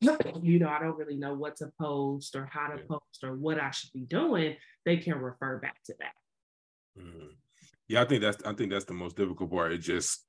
[0.00, 3.58] you know, I don't really know what to post or how to post or what
[3.58, 7.00] I should be doing, they can refer back to that.
[7.00, 7.28] Mm-hmm.
[7.88, 9.72] Yeah, I think that's I think that's the most difficult part.
[9.72, 10.24] It's just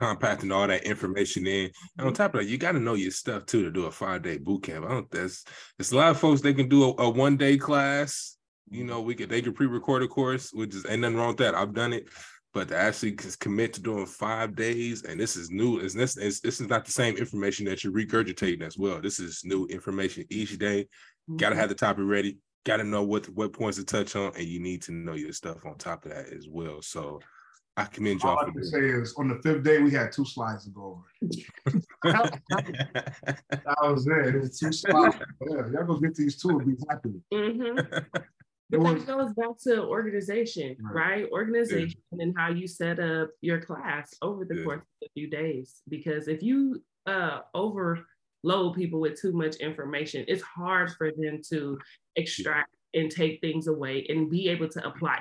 [0.00, 1.70] compacting all that information in.
[1.96, 2.14] And on mm-hmm.
[2.14, 4.38] top of that, you got to know your stuff too to do a five day
[4.38, 4.84] boot camp.
[4.84, 5.10] I don't.
[5.10, 5.44] That's
[5.78, 8.36] it's a lot of folks they can do a, a one day class.
[8.70, 11.28] You know, we could they can pre record a course, which is ain't nothing wrong
[11.28, 11.54] with that.
[11.54, 12.08] I've done it
[12.54, 16.40] but to actually commit to doing five days, and this is new, is this is
[16.40, 19.00] this is not the same information that you're regurgitating as well.
[19.00, 20.82] This is new information each day.
[20.82, 21.36] Mm-hmm.
[21.36, 22.38] Got to have the topic ready.
[22.64, 25.32] Got to know what what points to touch on, and you need to know your
[25.32, 26.80] stuff on top of that as well.
[26.80, 27.20] So,
[27.76, 28.36] I commend y'all.
[28.36, 31.04] All I can say is on the fifth day we had two slides to go
[31.22, 31.82] over.
[32.02, 34.34] that was it.
[34.34, 35.16] It was two slides.
[35.48, 37.20] Yeah, y'all go get these two and be happy.
[37.32, 37.98] Mm-hmm.
[38.70, 41.22] But that goes back to organization, right?
[41.22, 41.30] right?
[41.32, 42.22] Organization yeah.
[42.22, 44.64] and how you set up your class over the yeah.
[44.64, 45.80] course of a few days.
[45.88, 51.78] Because if you uh, overload people with too much information, it's hard for them to
[52.16, 53.02] extract yeah.
[53.02, 55.18] and take things away and be able to apply.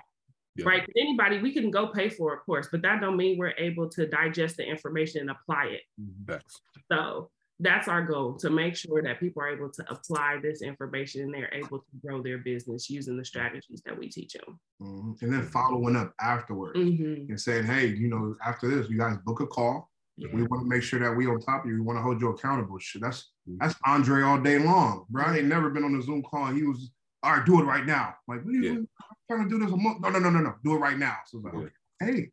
[0.65, 0.89] Right?
[0.97, 4.07] Anybody, we can go pay for a course, but that don't mean we're able to
[4.07, 5.81] digest the information and apply it.
[6.25, 10.61] That's- so that's our goal to make sure that people are able to apply this
[10.61, 14.59] information and they're able to grow their business using the strategies that we teach them.
[14.81, 15.25] Mm-hmm.
[15.25, 17.31] And then following up afterwards mm-hmm.
[17.31, 19.89] and saying, hey, you know, after this, you guys book a call.
[20.17, 20.29] Yeah.
[20.33, 21.77] We want to make sure that we on top of you.
[21.77, 22.77] We want to hold you accountable.
[22.79, 23.57] Shit, that's mm-hmm.
[23.59, 25.25] that's Andre all day long, bro.
[25.25, 26.47] I ain't never been on a Zoom call.
[26.47, 26.89] And he was,
[27.21, 28.15] all right, do it right now.
[28.27, 29.35] Like, what are you yeah.
[29.35, 30.01] trying to do this a month?
[30.01, 30.55] No, no, no, no, no.
[30.63, 31.17] Do it right now.
[31.27, 32.07] So like, yeah.
[32.07, 32.31] hey,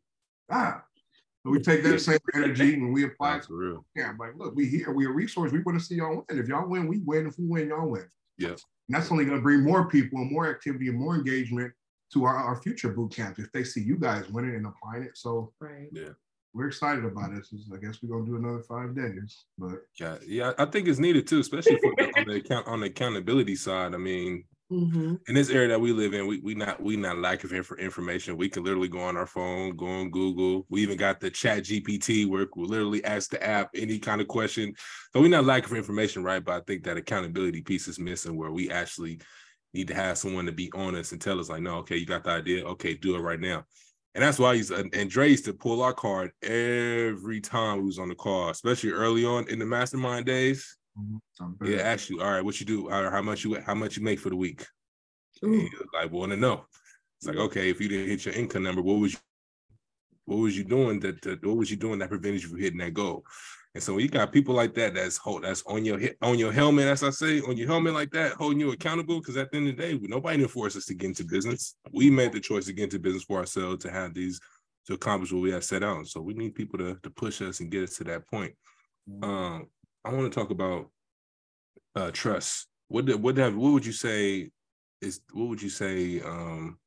[0.51, 0.94] ah, so
[1.51, 3.33] we take that same energy and we apply.
[3.33, 3.85] That's real.
[3.95, 5.51] Yeah, I'm like, look, we here, we a resource.
[5.51, 6.39] We want to see y'all win.
[6.39, 7.27] If y'all win, we win.
[7.27, 8.07] If we win, y'all win.
[8.37, 8.63] Yes.
[8.89, 11.71] And that's only going to bring more people and more activity and more engagement
[12.13, 15.17] to our, our future boot camps if they see you guys winning and applying it.
[15.17, 15.87] So right.
[15.91, 16.09] Yeah.
[16.53, 17.53] We're excited about this.
[17.73, 19.43] I guess we're gonna do another five days.
[19.57, 22.79] But yeah, yeah, I think it's needed too, especially for the, on the account on
[22.79, 23.93] the accountability side.
[23.93, 25.15] I mean, Mm-hmm.
[25.27, 27.77] In this area that we live in, we we not we not lack of inf-
[27.77, 28.35] information.
[28.35, 30.65] We can literally go on our phone, go on Google.
[30.69, 34.27] We even got the Chat GPT where we literally ask the app any kind of
[34.27, 34.73] question.
[35.13, 36.43] So we not lack of information, right?
[36.43, 39.21] But I think that accountability piece is missing, where we actually
[39.75, 42.23] need to have someone to be honest and tell us, like, no, okay, you got
[42.23, 43.65] the idea, okay, do it right now.
[44.15, 47.99] And that's why he's and Dre used to pull our card every time we was
[47.99, 50.75] on the call, especially early on in the mastermind days.
[50.97, 51.65] Mm-hmm.
[51.65, 54.03] Yeah, ask you, all right, what you do, or how much you how much you
[54.03, 54.65] make for the week.
[55.41, 56.65] Like, want to know.
[57.17, 59.19] It's like, okay, if you didn't hit your income number, what was you,
[60.25, 62.79] what was you doing that, that what was you doing that prevented you from hitting
[62.79, 63.23] that goal?
[63.73, 66.87] And so you got people like that that's hold that's on your on your helmet,
[66.87, 69.19] as I say, on your helmet like that, holding you accountable.
[69.19, 71.75] Because at the end of the day, nobody enforced us to get into business.
[71.91, 74.39] We made the choice to get into business for ourselves to have these
[74.87, 76.07] to accomplish what we have set out.
[76.07, 78.53] So we need people to to push us and get us to that point.
[79.09, 79.29] Mm-hmm.
[79.29, 79.67] Um,
[80.05, 80.89] I want to talk about
[81.95, 82.67] uh, trust.
[82.89, 84.51] What did, what have, what would you say
[85.01, 86.21] is what would you say?
[86.21, 86.77] Um,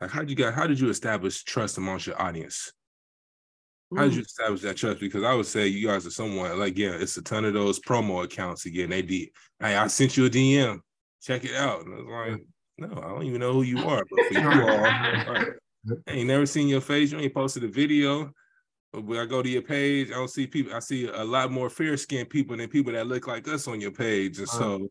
[0.00, 2.72] like how did you guys how did you establish trust amongst your audience?
[3.94, 4.98] How did you establish that trust?
[4.98, 7.78] Because I would say you guys are someone like yeah, it's a ton of those
[7.78, 8.90] promo accounts again.
[8.90, 9.28] They did.
[9.60, 10.80] Hey, I sent you a DM.
[11.22, 11.84] Check it out.
[11.84, 12.46] And I was like,
[12.78, 14.04] no, I don't even know who you are.
[14.10, 15.44] But for you all.
[16.08, 17.12] I ain't never seen your face.
[17.12, 18.32] You ain't posted a video.
[18.94, 20.72] But when I go to your page, I don't see people.
[20.72, 23.80] I see a lot more fair skinned people than people that look like us on
[23.80, 24.38] your page.
[24.38, 24.88] And so,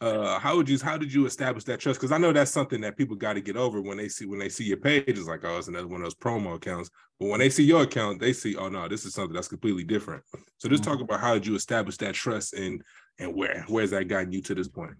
[0.00, 0.78] uh, how would you?
[0.78, 2.00] How did you establish that trust?
[2.00, 4.38] Because I know that's something that people got to get over when they see when
[4.38, 5.04] they see your page.
[5.06, 6.88] It's like, oh, it's another one of those promo accounts.
[7.20, 9.84] But when they see your account, they see, oh no, this is something that's completely
[9.84, 10.22] different.
[10.56, 10.92] So just mm-hmm.
[10.92, 12.82] talk about how did you establish that trust and
[13.18, 14.94] and where where's that gotten you to this point?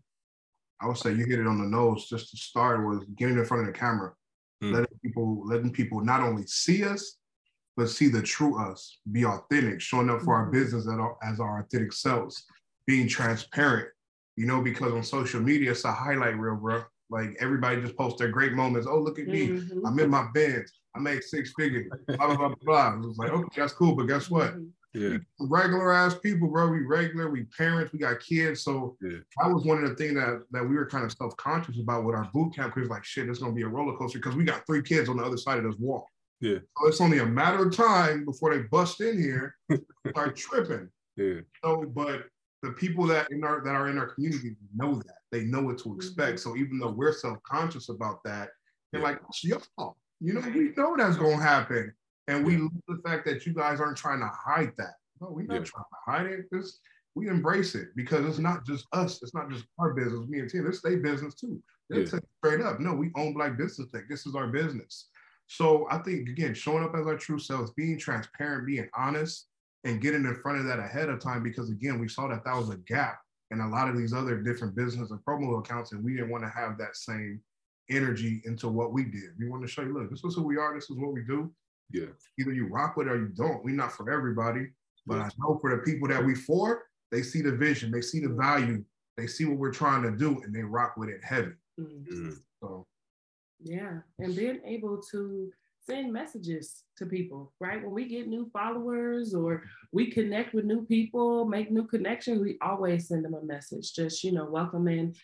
[0.79, 2.07] I would say you hit it on the nose.
[2.07, 4.12] Just to start was getting in front of the camera,
[4.62, 4.75] mm.
[4.75, 7.17] letting people letting people not only see us
[7.77, 10.53] but see the true us, be authentic, showing up for our mm-hmm.
[10.53, 10.87] business
[11.23, 12.45] as our authentic selves,
[12.87, 13.89] being transparent,
[14.37, 16.83] you know, because on social media, it's a highlight reel, bro.
[17.11, 18.87] Like everybody just posts their great moments.
[18.91, 19.49] Oh, look at me.
[19.49, 19.87] Mm-hmm.
[19.87, 20.65] I'm in my bed.
[20.95, 21.91] I make six figures.
[22.07, 22.95] Blah, blah, blah, blah.
[22.95, 23.95] It was like, okay, that's cool.
[23.95, 24.55] But guess what?
[24.55, 24.65] Mm-hmm.
[24.95, 25.17] Yeah.
[25.41, 26.69] Regular ass people, bro.
[26.69, 28.63] We regular, we parents, we got kids.
[28.63, 29.19] So yeah.
[29.39, 32.15] that was one of the things that, that we were kind of self-conscious about with
[32.15, 32.75] our boot camp.
[32.75, 35.17] Cause like, shit, it's gonna be a roller coaster because we got three kids on
[35.17, 36.07] the other side of this wall.
[36.43, 36.59] Yeah.
[36.79, 39.55] So it's only a matter of time before they bust in here,
[40.09, 40.89] start tripping.
[41.17, 41.41] Yeah.
[41.65, 42.25] So, but
[42.63, 45.79] the people that in our that are in our community know that they know what
[45.79, 46.39] to expect.
[46.39, 46.51] Mm-hmm.
[46.51, 48.51] So even though we're self-conscious about that,
[48.91, 49.07] they're yeah.
[49.07, 51.95] like, y'all, you know, we know that's gonna happen.
[52.27, 54.95] And we love the fact that you guys aren't trying to hide that.
[55.21, 55.65] No, we're not yeah.
[55.65, 56.47] trying to hide it.
[56.51, 56.81] This
[57.15, 60.51] we embrace it because it's not just us, it's not just our business, me and
[60.51, 61.63] Tim, it's their business too.
[61.91, 62.19] They'll yeah.
[62.39, 62.81] straight up.
[62.81, 64.05] No, we own Black Business Tech.
[64.09, 65.09] This is our business.
[65.47, 69.49] So I think again, showing up as our true selves, being transparent, being honest,
[69.85, 72.57] and getting in front of that ahead of time, because again, we saw that that
[72.57, 73.19] was a gap
[73.51, 76.45] in a lot of these other different business and promo accounts, and we didn't want
[76.45, 77.41] to have that same
[77.91, 79.31] energy into what we did.
[79.39, 81.23] We want to show you, look, this is who we are, this is what we
[81.23, 81.53] do.
[81.91, 82.07] Yeah.
[82.39, 83.63] Either you rock with it or you don't.
[83.63, 84.69] We're not for everybody,
[85.07, 88.21] but I know for the people that we for, they see the vision, they see
[88.21, 88.83] the value,
[89.19, 91.53] they see what we're trying to do, and they rock with it heavy.
[91.79, 92.31] Mm-hmm.
[92.63, 92.87] So
[93.64, 95.51] yeah, and being able to
[95.85, 97.83] send messages to people, right?
[97.83, 102.57] When we get new followers or we connect with new people, make new connections, we
[102.62, 105.14] always send them a message, just, you know, welcoming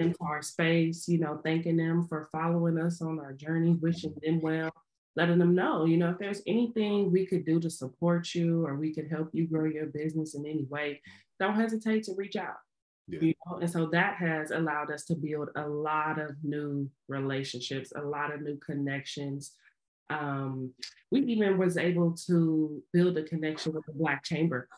[0.00, 4.40] into our space, you know, thanking them for following us on our journey, wishing them
[4.40, 4.72] well.
[5.16, 8.76] letting them know, you know, if there's anything we could do to support you or
[8.76, 11.00] we could help you grow your business in any way,
[11.38, 12.56] don't hesitate to reach out.
[13.12, 13.18] Yeah.
[13.20, 13.58] You know?
[13.58, 18.32] And so that has allowed us to build a lot of new relationships, a lot
[18.32, 19.52] of new connections.
[20.08, 20.72] Um,
[21.10, 24.68] we even was able to build a connection with the Black Chamber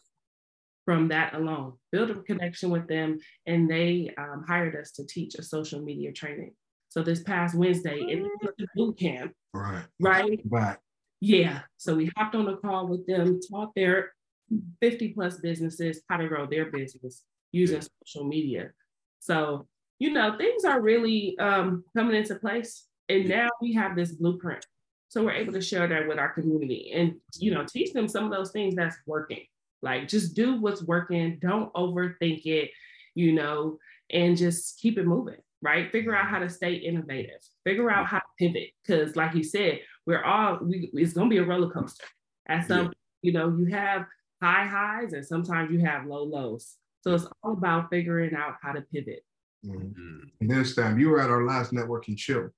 [0.84, 5.34] from that alone, build a connection with them, and they um, hired us to teach
[5.36, 6.52] a social media training.
[6.90, 9.32] So this past Wednesday, it was a boot camp.
[9.52, 9.84] Right.
[10.00, 10.40] Right.
[10.48, 10.76] Right.
[11.20, 11.60] Yeah.
[11.78, 14.12] So we hopped on a call with them, taught their
[14.82, 17.22] 50 plus businesses how to grow their business
[17.54, 18.70] using social media.
[19.20, 19.66] So,
[19.98, 22.86] you know, things are really um, coming into place.
[23.08, 24.64] And now we have this blueprint.
[25.08, 28.24] So we're able to share that with our community and, you know, teach them some
[28.24, 29.44] of those things that's working.
[29.82, 32.70] Like just do what's working, don't overthink it,
[33.14, 33.78] you know,
[34.10, 35.90] and just keep it moving right?
[35.90, 38.68] Figure out how to stay innovative, figure out how to pivot.
[38.86, 42.04] Cause like you said, we're all, we, it's gonna be a roller coaster.
[42.46, 42.92] At some, yeah.
[43.22, 44.04] you know, you have
[44.42, 46.76] high highs and sometimes you have low lows.
[47.04, 49.22] So it's all about figuring out how to pivot.
[49.66, 50.20] Mm-hmm.
[50.40, 52.48] And this time you were at our last networking chill,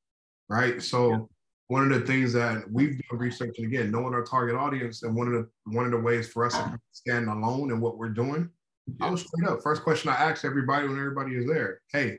[0.49, 0.81] right?
[0.81, 1.19] So yeah.
[1.67, 5.27] one of the things that we've been researching again, knowing our target audience, and one
[5.27, 8.49] of the one of the ways for us to stand alone in what we're doing.
[8.87, 9.07] Yeah.
[9.09, 9.65] I was straight up.
[9.65, 12.19] First question I asked everybody when everybody is there, hey,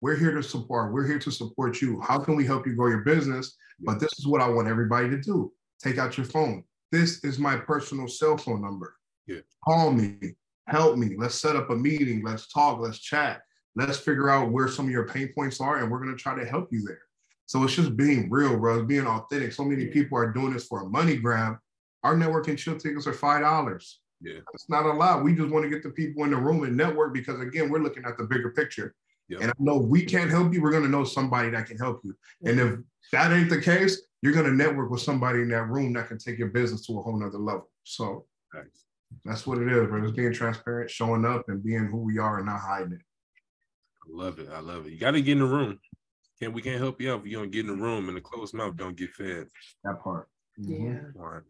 [0.00, 0.92] we're here to support.
[0.92, 2.00] We're here to support you.
[2.00, 3.56] How can we help you grow your business?
[3.80, 5.52] But this is what I want everybody to do.
[5.82, 6.62] Take out your phone.
[6.92, 8.94] This is my personal cell phone number.
[9.26, 9.40] Yeah.
[9.64, 10.36] Call me,
[10.70, 11.16] help me.
[11.16, 12.22] Let's set up a meeting.
[12.24, 12.80] Let's talk.
[12.80, 13.42] Let's chat.
[13.76, 16.38] Let's figure out where some of your pain points are, and we're going to try
[16.38, 17.00] to help you there.
[17.46, 18.78] So it's just being real, bro.
[18.78, 19.52] It's being authentic.
[19.52, 21.56] So many people are doing this for a money grab.
[22.04, 24.00] Our networking chill tickets are five dollars.
[24.20, 25.24] Yeah, it's not a lot.
[25.24, 27.82] We just want to get the people in the room and network because again, we're
[27.82, 28.94] looking at the bigger picture.
[29.28, 29.40] Yep.
[29.40, 32.14] And I know we can't help you, we're gonna know somebody that can help you.
[32.44, 32.78] And if
[33.12, 36.38] that ain't the case, you're gonna network with somebody in that room that can take
[36.38, 37.70] your business to a whole nother level.
[37.84, 38.86] So nice.
[39.24, 40.00] That's what it is, bro.
[40.02, 43.00] Just being transparent, showing up and being who we are and not hiding it.
[44.02, 44.48] I love it.
[44.52, 44.92] I love it.
[44.92, 45.78] You gotta get in the room.
[46.40, 48.20] Can't we can't help you out if you don't get in the room and the
[48.20, 49.46] closed mouth don't get fed.
[49.84, 50.28] That part.
[50.60, 50.86] Mm-hmm.
[50.86, 51.00] Yeah.
[51.18, 51.42] All right.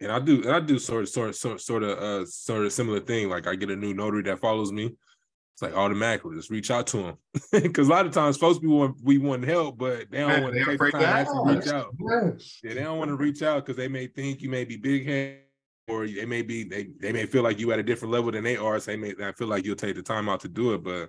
[0.00, 2.26] And I do, and I do sort of, sort of, sort of, sort of, uh,
[2.26, 3.30] sort of similar thing.
[3.30, 4.96] Like I get a new notary that follows me
[5.54, 7.16] it's like automatically just reach out to them
[7.52, 10.54] because a lot of times folks we want we want help but they don't want
[10.54, 11.94] to take the time to reach out
[12.64, 15.06] yeah they don't want to reach out because they may think you may be big
[15.06, 15.38] head
[15.88, 18.44] or they may be they they may feel like you at a different level than
[18.44, 20.74] they are so they may I feel like you'll take the time out to do
[20.74, 21.08] it but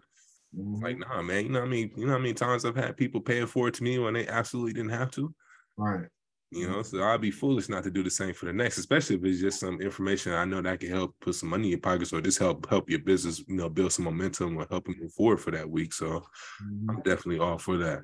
[0.56, 0.84] mm-hmm.
[0.84, 2.98] like nah man you know what I mean you know how many times I've had
[2.98, 5.34] people paying for it to me when they absolutely didn't have to
[5.78, 6.08] right
[6.52, 9.18] you know, so I'd be foolish not to do the same for the next, especially
[9.18, 11.80] if it's just some information I know that can help put some money in your
[11.80, 14.96] pockets or just help help your business, you know, build some momentum or help them
[15.00, 15.92] move forward for that week.
[15.92, 16.90] So mm-hmm.
[16.90, 18.04] I'm definitely all for that.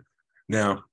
[0.50, 0.84] Now,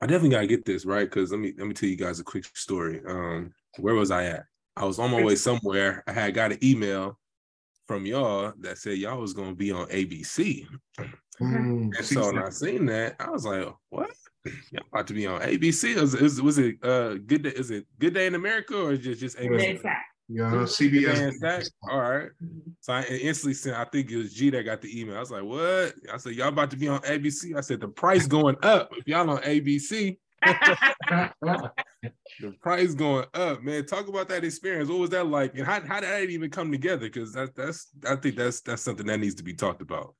[0.00, 2.24] I definitely gotta get this right because let me let me tell you guys a
[2.24, 3.00] quick story.
[3.06, 4.44] Um, where was I at?
[4.76, 6.02] I was on my way somewhere.
[6.06, 7.18] I had got an email
[7.86, 10.66] from y'all that said y'all was gonna be on ABC.
[11.40, 11.90] Mm-hmm.
[11.96, 14.10] And so when I seen that, I was like, what?
[14.44, 15.96] Y'all about to be on ABC.
[15.96, 17.50] Is, is was it uh good day?
[17.50, 19.80] Is it Good Day in America or just just ABC?
[20.28, 21.70] Yeah, CBS.
[21.90, 22.30] All right.
[22.42, 22.70] Mm-hmm.
[22.80, 23.76] So I instantly sent.
[23.76, 25.16] I think it was G that got the email.
[25.16, 27.88] I was like, "What?" I said, "Y'all about to be on ABC." I said, "The
[27.88, 28.90] price going up.
[28.96, 30.16] If y'all on ABC,
[32.40, 33.86] the price going up, man.
[33.86, 34.88] Talk about that experience.
[34.88, 37.06] What was that like, and how, how did that even come together?
[37.06, 40.14] Because that, that's I think that's that's something that needs to be talked about.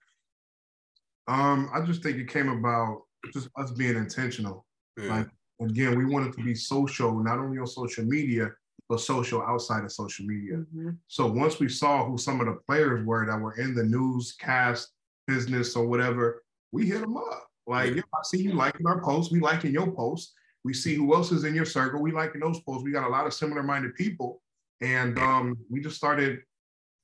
[1.26, 4.66] Um, I just think it came about just us being intentional.
[4.96, 5.16] Yeah.
[5.16, 5.28] Like
[5.60, 8.50] again, we wanted to be social, not only on social media,
[8.88, 10.56] but social outside of social media.
[10.56, 10.90] Mm-hmm.
[11.08, 14.90] So once we saw who some of the players were that were in the newscast
[15.26, 17.48] business or whatever, we hit them up.
[17.66, 18.02] Like, yeah.
[18.14, 20.32] I see you liking our posts, we liking your posts.
[20.64, 22.84] We see who else is in your circle, we liking those posts.
[22.84, 24.40] We got a lot of similar-minded people,
[24.80, 26.40] and um, we just started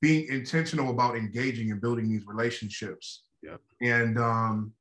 [0.01, 3.25] being intentional about engaging and building these relationships.
[3.43, 3.61] Yep.
[3.83, 4.73] And um,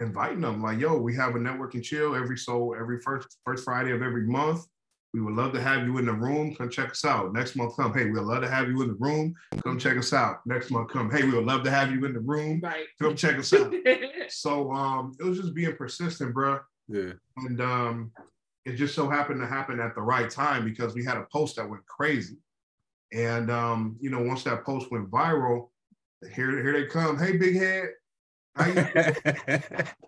[0.00, 3.92] inviting them like, yo, we have a networking chill every so every first first Friday
[3.92, 4.66] of every month.
[5.16, 6.54] We would love to have you in the room.
[6.54, 7.32] Come check us out.
[7.32, 7.94] Next month, come.
[7.94, 9.34] Hey, we'd love to have you in the room.
[9.64, 10.44] Come check us out.
[10.44, 11.10] Next month, come.
[11.10, 12.60] Hey, we would love to have you in the room.
[12.62, 12.84] Right.
[13.00, 13.72] Come check us out.
[14.28, 16.58] so um, it was just being persistent, bro.
[16.86, 17.12] Yeah.
[17.38, 18.12] And um,
[18.66, 21.56] it just so happened to happen at the right time because we had a post
[21.56, 22.36] that went crazy.
[23.14, 25.70] And um, you know, once that post went viral,
[26.34, 27.18] here, here they come.
[27.18, 27.88] Hey, big head.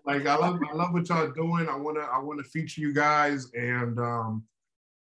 [0.05, 1.67] like I love I love what y'all doing.
[1.67, 4.43] I wanna I wanna feature you guys and um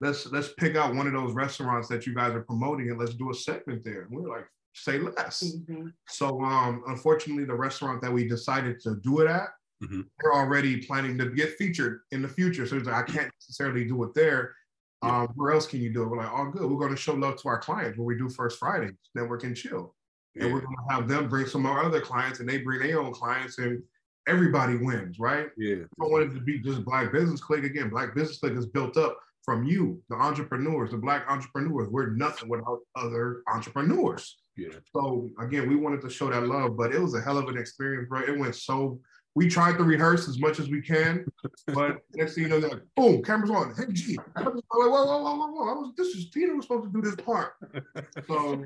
[0.06, 3.14] let's let's pick out one of those restaurants that you guys are promoting and let's
[3.14, 4.03] do a segment there.
[4.03, 5.43] And we're like, say less.
[5.43, 5.88] Mm-hmm.
[6.08, 9.49] So um unfortunately the restaurant that we decided to do it at
[9.84, 10.01] mm-hmm.
[10.20, 12.66] they're already planning to get featured in the future.
[12.66, 14.56] So like, I can't necessarily do it there.
[15.01, 16.10] Um, where else can you do it?
[16.10, 16.64] We're like, oh, good.
[16.64, 19.56] We're going to show love to our clients where we do First Friday, Network and
[19.56, 19.93] Chill.
[20.36, 22.80] And we're going to have them bring some of our other clients and they bring
[22.80, 23.84] their own clients and
[24.28, 25.47] everybody wins, right?
[25.58, 25.76] Yeah.
[25.76, 27.89] I don't want it to be just Black Business Clique again.
[27.89, 31.88] Black Business Clique is built up from you, the entrepreneurs, the Black entrepreneurs.
[31.89, 34.38] We're nothing without other entrepreneurs.
[34.58, 34.70] Yeah.
[34.91, 37.58] So again, we wanted to show that love, but it was a hell of an
[37.58, 38.22] experience, bro.
[38.22, 39.00] It went so.
[39.36, 41.26] We tried to rehearse as much as we can,
[41.74, 43.76] but next thing you know, they're like, boom, cameras on.
[43.76, 44.18] Hey, G.
[44.34, 45.70] I was like, whoa, whoa, whoa, whoa, whoa.
[45.70, 47.54] I was, this is Tina was supposed to do this part.
[48.28, 48.64] So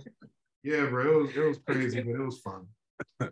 [0.64, 2.68] yeah, bro, it was it was crazy, but it was fun.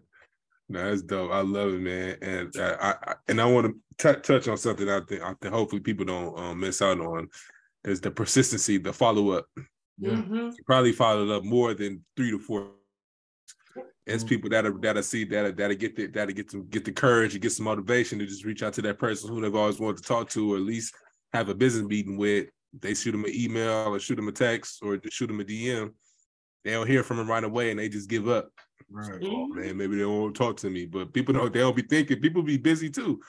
[0.70, 1.32] No, that's dope.
[1.32, 2.18] I love it, man.
[2.22, 5.34] And uh, I, I and I want to t- touch on something I think I
[5.42, 7.30] think hopefully people don't um, miss out on
[7.86, 9.46] is the persistency, the follow up.
[9.98, 10.12] Yeah.
[10.12, 10.50] Mm-hmm.
[10.66, 12.72] Probably followed up more than three to four.
[14.06, 14.30] It's mm-hmm.
[14.30, 16.92] people that are that I see that that get the, that get some get the
[16.92, 19.80] courage and get some motivation to just reach out to that person who they've always
[19.80, 20.94] wanted to talk to, or at least
[21.34, 22.48] have a business meeting with.
[22.80, 25.92] They shoot them an email or shoot them a text or shoot them a DM.
[26.64, 28.50] They don't hear from them right away and they just give up.
[28.90, 29.22] Right.
[29.24, 30.86] Oh, man, maybe they won't talk to me.
[30.86, 33.22] But people don't they don't be thinking, people be busy too.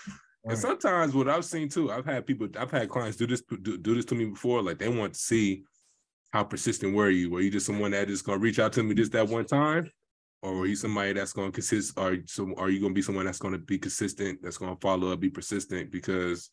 [0.45, 0.53] Right.
[0.53, 3.77] And sometimes what I've seen too, I've had people, I've had clients do this, do,
[3.77, 4.63] do this to me before.
[4.63, 5.65] Like they want to see
[6.31, 7.31] how persistent were you?
[7.31, 9.91] Were you just someone that is gonna reach out to me just that one time?
[10.43, 13.39] Or are you somebody that's gonna consist are so are you gonna be someone that's
[13.39, 15.91] gonna be consistent, that's gonna follow up, be persistent?
[15.91, 16.51] Because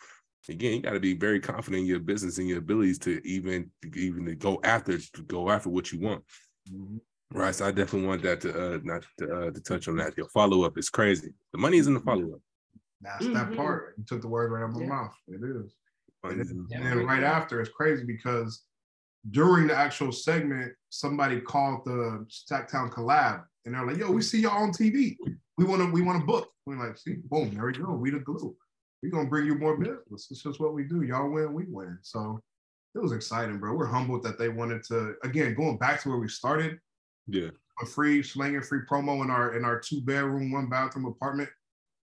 [0.50, 4.26] again, you gotta be very confident in your business and your abilities to even even
[4.26, 6.24] to go after to go after what you want.
[6.72, 6.98] Mm-hmm.
[7.32, 7.56] Right.
[7.56, 10.16] So I definitely want that to uh not to, uh, to touch on that.
[10.18, 11.34] Your follow up is crazy.
[11.54, 12.42] The money is in the follow up.
[13.02, 13.34] That's mm-hmm.
[13.34, 13.96] that part.
[13.98, 14.88] You took the word right out of my yeah.
[14.88, 15.14] mouth.
[15.28, 15.74] It is.
[16.24, 18.64] And then, and then right after, it's crazy because
[19.32, 24.42] during the actual segment, somebody called the Stacktown collab, and they're like, "Yo, we see
[24.42, 25.16] y'all on TV.
[25.58, 27.94] We want to, we want to book." We're like, "See, boom, there we go.
[27.94, 28.56] We the glue.
[29.04, 30.28] We gonna bring you more business.
[30.32, 31.04] It's just what we do.
[31.04, 32.40] Y'all win, we win." So
[32.96, 33.76] it was exciting, bro.
[33.76, 35.16] We're humbled that they wanted to.
[35.24, 36.80] Again, going back to where we started,
[37.28, 37.50] yeah.
[37.82, 41.50] A free slinging free promo in our in our two bedroom, one bathroom apartment,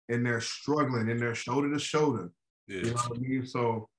[0.09, 2.31] and they're struggling and they're shoulder to shoulder.
[2.67, 2.77] Yeah.
[2.77, 3.45] You know what I mean?
[3.45, 3.89] So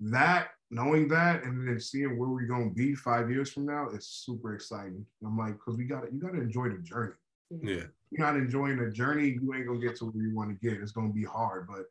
[0.00, 4.06] that knowing that and then seeing where we're gonna be five years from now, is
[4.06, 5.04] super exciting.
[5.24, 7.14] I'm like, because we got to you got to enjoy the journey.
[7.50, 7.84] Yeah.
[8.10, 10.80] You're not enjoying the journey, you ain't gonna get to where you want to get.
[10.80, 11.84] It's gonna be hard, but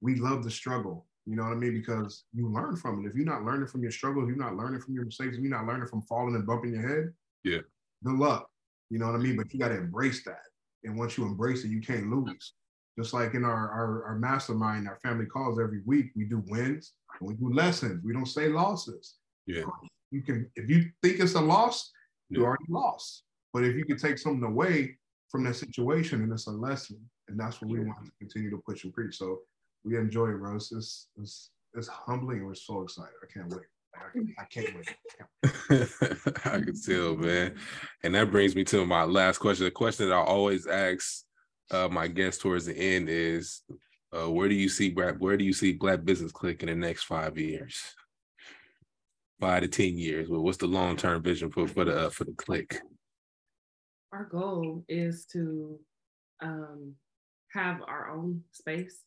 [0.00, 1.06] we love the struggle.
[1.26, 1.74] You know what I mean?
[1.74, 3.08] Because you learn from it.
[3.08, 5.66] If you're not learning from your struggles, you're not learning from your mistakes, you're not
[5.66, 7.12] learning from falling and bumping your head.
[7.44, 7.60] Yeah
[8.04, 8.48] good luck.
[8.90, 9.36] You know what I mean?
[9.36, 10.42] But you got to embrace that.
[10.84, 12.54] And once you embrace it, you can't lose.
[12.98, 16.92] Just like in our, our, our mastermind, our family calls every week, we do wins
[17.18, 18.02] and we do lessons.
[18.04, 19.16] We don't say losses.
[19.46, 19.62] Yeah.
[19.62, 21.92] Um, you can, if you think it's a loss,
[22.28, 23.24] you already lost.
[23.52, 24.96] But if you can take something away
[25.30, 26.98] from that situation and it's a lesson,
[27.28, 29.16] and that's what we want to continue to push and preach.
[29.16, 29.40] So
[29.84, 30.72] we enjoy it, Rose.
[30.72, 33.14] It's, it's, it's humbling and we're so excited.
[33.22, 33.66] I can't wait.
[34.38, 34.88] I can't wait.
[36.44, 37.56] I can tell, man.
[38.02, 39.64] And that brings me to my last question.
[39.64, 41.24] The question that I always ask
[41.70, 43.62] uh, my guests towards the end is,
[44.12, 45.16] uh, where do you see Black?
[45.18, 47.80] Where do you see Black Business Clique in the next five years?
[49.40, 50.28] Five to ten years.
[50.28, 52.76] Well, what's the long term vision for for the uh, for the clique?
[54.12, 55.78] Our goal is to
[56.42, 56.94] um,
[57.52, 58.98] have our own space.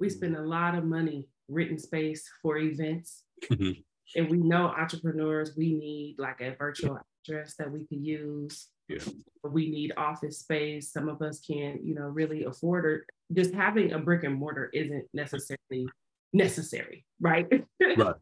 [0.00, 3.24] We spend a lot of money written space for events.
[3.50, 3.80] Mm-hmm.
[4.16, 6.98] And we know entrepreneurs, we need like a virtual
[7.28, 8.68] address that we can use.
[8.88, 8.98] Yeah.
[9.44, 10.92] We need office space.
[10.92, 13.36] Some of us can't, you know, really afford it.
[13.36, 15.86] Just having a brick and mortar isn't necessarily
[16.32, 17.46] necessary, right?
[17.80, 18.14] Right.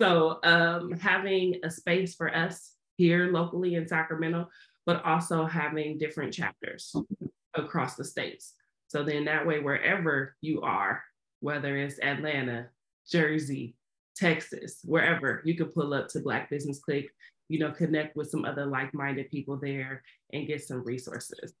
[0.00, 4.48] so um, having a space for us here locally in Sacramento,
[4.86, 6.94] but also having different chapters
[7.54, 8.54] across the states.
[8.88, 11.02] So then that way, wherever you are,
[11.40, 12.68] whether it's Atlanta,
[13.10, 13.74] Jersey,
[14.16, 17.10] Texas, wherever, you could pull up to Black Business Clique,
[17.48, 21.54] you know, connect with some other like-minded people there and get some resources.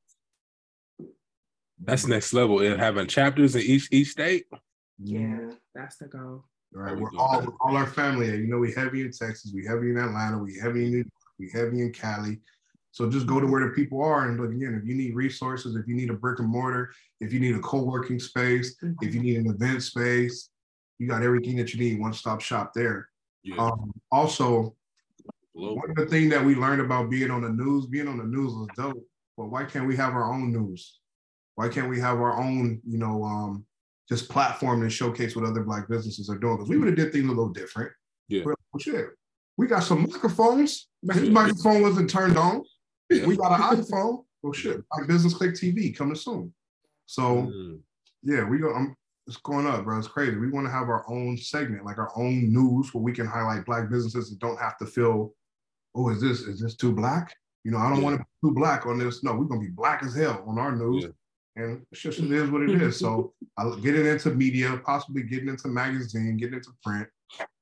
[1.82, 2.60] That's next level.
[2.60, 4.44] And having chapters in each each state.
[5.02, 6.44] Yeah, that's the goal.
[6.76, 8.26] All right, we're all all our family.
[8.26, 11.08] You know, we heavy in Texas, we heavy in Atlanta, we heavy in New York,
[11.38, 12.38] we heavy in Cali.
[12.92, 14.78] So just go to where the people are and look again.
[14.80, 17.60] If you need resources, if you need a brick and mortar, if you need a
[17.60, 19.04] co-working space, mm-hmm.
[19.04, 20.50] if you need an event space,
[20.98, 23.08] you got everything that you need, one stop shop there.
[23.42, 23.56] Yeah.
[23.56, 24.74] Um, also,
[25.52, 28.24] one of the things that we learned about being on the news, being on the
[28.24, 29.02] news was dope.
[29.36, 30.98] But why can't we have our own news?
[31.54, 33.64] Why can't we have our own, you know, um,
[34.08, 36.56] just platform and showcase what other black businesses are doing?
[36.56, 37.92] Because we would have did things a little different.
[38.28, 38.42] Yeah.
[38.44, 39.06] But, well, shit,
[39.56, 40.88] we got some microphones.
[41.12, 42.62] His microphone wasn't turned on.
[43.10, 44.24] We got an iPhone.
[44.42, 46.52] Well, shit, like Business Clique TV coming soon.
[47.06, 47.80] So mm.
[48.22, 48.72] yeah, we go.
[48.72, 48.96] I'm,
[49.26, 49.98] it's going up, bro.
[49.98, 50.36] It's crazy.
[50.36, 53.66] We want to have our own segment, like our own news, where we can highlight
[53.66, 55.34] black businesses that don't have to feel,
[55.94, 57.34] oh, is this is this too black?
[57.64, 58.04] You know, I don't yeah.
[58.04, 59.22] want to be too black on this.
[59.22, 61.04] No, we're gonna be black as hell on our news.
[61.04, 61.62] Yeah.
[61.62, 62.98] And it's just it is what it is.
[62.98, 67.08] So I getting into media, possibly getting into magazine, getting into print.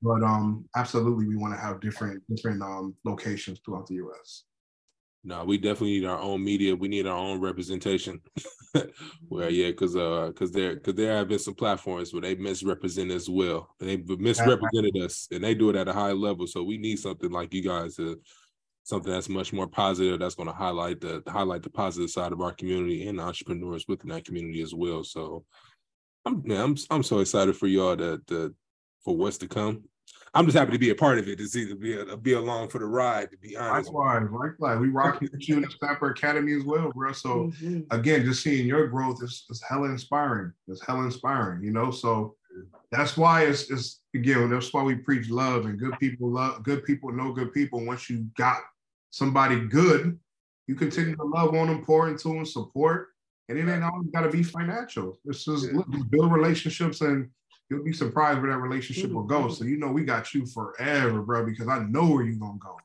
[0.01, 4.45] But um absolutely we want to have different different um locations throughout the US.
[5.23, 6.75] No, we definitely need our own media.
[6.75, 8.21] We need our own representation.
[9.29, 13.11] well, yeah, because uh, because there because there have been some platforms where they misrepresent
[13.11, 13.75] as well.
[13.79, 16.47] They misrepresented us, and they do it at a high level.
[16.47, 18.19] So we need something like you guys to
[18.83, 20.19] something that's much more positive.
[20.19, 24.09] That's going to highlight the highlight the positive side of our community and entrepreneurs within
[24.11, 25.03] that community as well.
[25.03, 25.43] So,
[26.25, 28.55] I'm man, I'm I'm so excited for y'all to, to
[29.03, 29.83] for what's to come.
[30.33, 31.37] I'm just happy to be a part of it.
[31.37, 33.31] To see to be a, be along for the ride.
[33.31, 36.91] To be honest, likewise, likewise, we rock with you in the Stamper Academy as well,
[36.91, 37.11] bro.
[37.11, 37.81] So mm-hmm.
[37.91, 40.53] again, just seeing your growth is, is hella inspiring.
[40.67, 41.91] It's hella inspiring, you know.
[41.91, 42.35] So
[42.91, 46.83] that's why it's, it's again that's why we preach love and good people love good
[46.83, 47.85] people know good people.
[47.85, 48.61] Once you got
[49.11, 50.19] somebody good,
[50.67, 53.09] you continue to love on them, pour into them, support,
[53.47, 55.17] and it ain't always got to be financial.
[55.25, 55.81] This is yeah.
[56.09, 57.29] build relationships and
[57.69, 59.49] you'll be surprised where that relationship will go.
[59.49, 62.77] So you know we got you forever, bro, because I know where you're gonna go.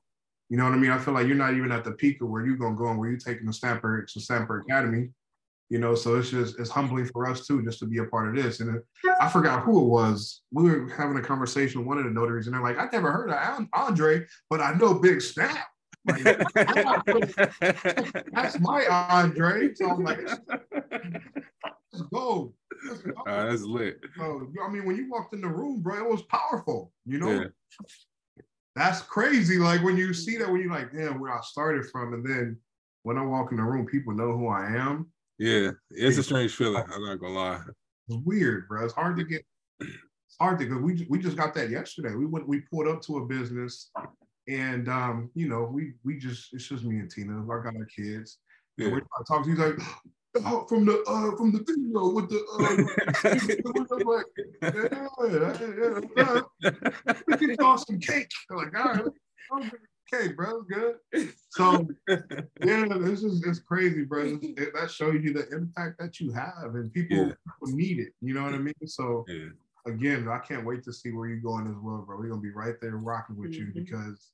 [0.51, 0.91] You know what I mean?
[0.91, 2.99] I feel like you're not even at the peak of where you're gonna go and
[2.99, 5.09] where you're taking the Stamper to Stamper Academy.
[5.71, 8.29] You know, so it's just it's humbling for us too, just to be a part
[8.29, 8.61] of this.
[8.61, 8.81] And
[9.21, 10.43] I forgot who it was.
[10.53, 13.11] We were having a conversation with one of the notaries, and they're like, "I never
[13.11, 15.59] heard of Andre, but I know Big Stamp."
[16.07, 16.23] Like,
[18.33, 19.75] that's my Andre.
[19.75, 20.21] So I'm like,
[21.95, 22.55] let's go.
[23.27, 23.99] Uh, that's lit.
[24.17, 26.93] So, I mean, when you walked in the room, bro, it was powerful.
[27.07, 27.45] You know, yeah.
[28.75, 29.59] that's crazy.
[29.59, 32.59] Like when you see that, when you're like, damn, where I started from, and then
[33.03, 35.11] when I walk in the room, people know who I am.
[35.39, 36.85] Yeah, it's a strange feeling.
[36.93, 37.61] I'm not gonna lie.
[38.09, 38.85] It's weird, bro.
[38.85, 39.45] It's hard to get.
[39.81, 40.79] It's hard to go.
[40.79, 42.15] We we just got that yesterday.
[42.15, 42.47] We went.
[42.47, 43.91] We pulled up to a business,
[44.49, 47.43] and um, you know, we we just it's just me and Tina.
[47.43, 48.39] I got our kids.
[48.77, 48.87] Yeah.
[48.87, 49.51] And we're talking.
[49.51, 49.79] He's like,
[50.69, 52.61] from the uh from the video with the uh
[54.05, 54.27] like,
[56.17, 56.41] yeah, yeah,
[57.05, 57.15] yeah.
[57.27, 58.31] We can toss some cake.
[58.51, 59.05] I'm like, all right,
[59.53, 59.71] I'm
[60.13, 60.97] cake, bro, good.
[61.51, 64.39] So yeah, this is it's crazy, bro.
[64.43, 67.33] It, that shows you the impact that you have, and people, yeah.
[67.61, 68.13] people need it.
[68.21, 68.75] You know what I mean?
[68.87, 69.51] So yeah.
[69.87, 72.19] again, I can't wait to see where you're going as well, bro.
[72.19, 73.77] We're gonna be right there rocking with mm-hmm.
[73.77, 74.31] you because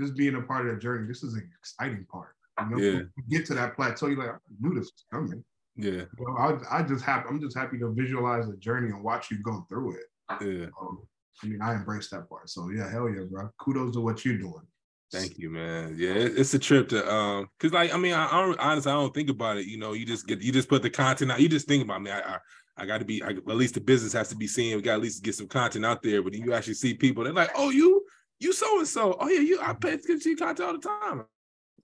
[0.00, 2.34] just being a part of that journey, this is an exciting part.
[2.60, 3.00] You know, yeah.
[3.28, 5.44] get to that plateau, you're like, I knew this was coming.
[5.76, 5.90] Yeah.
[5.90, 7.28] You know, I, I just happy.
[7.28, 10.04] I'm just happy to visualize the journey and watch you go through it.
[10.42, 10.66] Yeah.
[10.80, 10.98] Um,
[11.42, 12.50] I mean, I embrace that part.
[12.50, 13.48] So yeah, hell yeah, bro.
[13.58, 14.66] Kudos to what you're doing.
[15.10, 15.94] Thank you, man.
[15.96, 18.96] Yeah, it's a trip to um, cause like I mean, I, I don't, honestly I
[18.96, 19.66] don't think about it.
[19.66, 21.40] You know, you just get you just put the content out.
[21.40, 22.10] You just think about me.
[22.10, 22.38] I I,
[22.76, 24.76] I got to be I, at least the business has to be seen.
[24.76, 26.22] We got to at least get some content out there.
[26.22, 28.04] But you actually see people, they're like, oh, you
[28.38, 29.16] you so and so.
[29.18, 31.24] Oh yeah, you I pay attention to content all the time.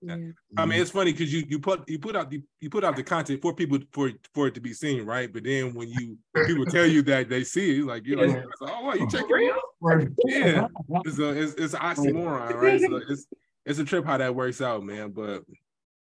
[0.01, 0.17] Yeah.
[0.57, 2.95] I mean, it's funny because you you put you put out the you put out
[2.95, 5.31] the content for people for for it to be seen, right?
[5.31, 8.85] But then when you people tell you that they see it, like you're like, oh,
[8.85, 10.07] wow, you check it out?
[10.25, 10.67] Yeah,
[11.05, 12.81] it's a it's, it's an oxymoron, right?
[12.81, 13.25] So it's
[13.65, 15.11] it's a trip how that works out, man.
[15.11, 15.43] But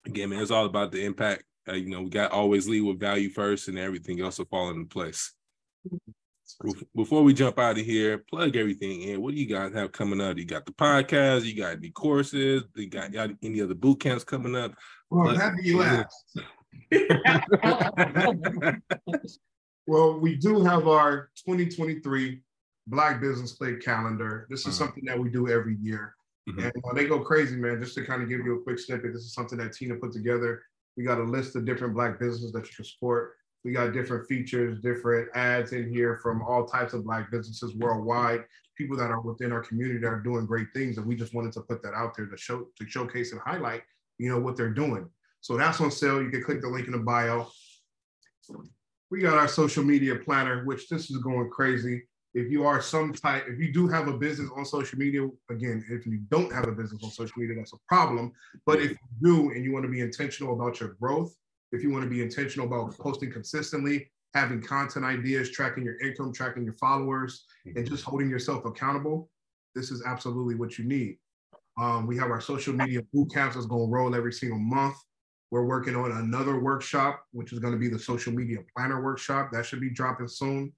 [0.05, 1.43] again, man, it's all about the impact.
[1.67, 4.69] Uh, you know, we got always lead with value first, and everything else will fall
[4.69, 5.34] into place.
[6.95, 9.22] Before we jump out of here, plug everything in.
[9.22, 10.38] What do you guys have coming up?
[10.38, 14.56] You got the podcast, you got any courses, you got any other boot camps coming
[14.56, 14.74] up?
[15.10, 16.39] Well, happy you asked.
[19.88, 22.41] well, we do have our 2023
[22.88, 24.47] Black Business Play calendar.
[24.49, 24.86] This is uh-huh.
[24.86, 26.16] something that we do every year.
[26.49, 26.60] Mm-hmm.
[26.60, 27.82] And uh, they go crazy, man.
[27.82, 30.12] Just to kind of give you a quick snippet, this is something that Tina put
[30.12, 30.64] together.
[30.97, 33.34] We got a list of different Black businesses that you can support.
[33.64, 38.43] We got different features, different ads in here from all types of Black businesses worldwide,
[38.76, 40.97] people that are within our community that are doing great things.
[40.97, 43.84] And we just wanted to put that out there to show, to showcase and highlight,
[44.18, 45.07] you know, what they're doing.
[45.41, 46.22] So that's on sale.
[46.22, 47.47] You can click the link in the bio.
[49.12, 52.03] We got our social media planner, which this is going crazy.
[52.34, 55.84] If you are some type, if you do have a business on social media, again,
[55.89, 58.32] if you don't have a business on social media, that's a problem.
[58.66, 61.36] But if you do and you want to be intentional about your growth,
[61.72, 66.34] if you want to be intentional about posting consistently, having content ideas, tracking your income,
[66.34, 67.86] tracking your followers, and mm-hmm.
[67.86, 69.30] just holding yourself accountable,
[69.76, 71.17] this is absolutely what you need.
[71.80, 74.95] Um, we have our social media boot camps that's going to roll every single month.
[75.51, 79.49] We're working on another workshop, which is going to be the social media planner workshop.
[79.51, 80.74] That should be dropping soon.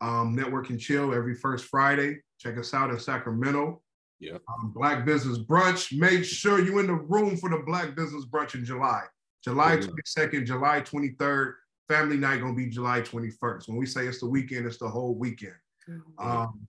[0.00, 2.18] Um, Network and Chill every first Friday.
[2.38, 3.80] Check us out in Sacramento.
[4.20, 4.38] Yeah.
[4.48, 5.96] Um, Black Business Brunch.
[5.96, 9.02] Make sure you're in the room for the Black Business Brunch in July.
[9.48, 11.54] July 22nd, July 23rd.
[11.88, 13.68] family night gonna be July 21st.
[13.68, 15.54] When we say it's the weekend, it's the whole weekend.
[15.88, 16.28] Mm-hmm.
[16.28, 16.68] Um,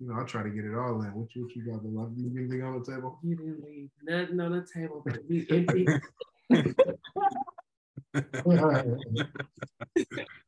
[0.00, 1.14] you know, I try to get it all in.
[1.14, 1.84] What you, what you got?
[1.84, 3.20] The you anything on the table?
[3.22, 5.86] You didn't leave nothing on the table, but we empty.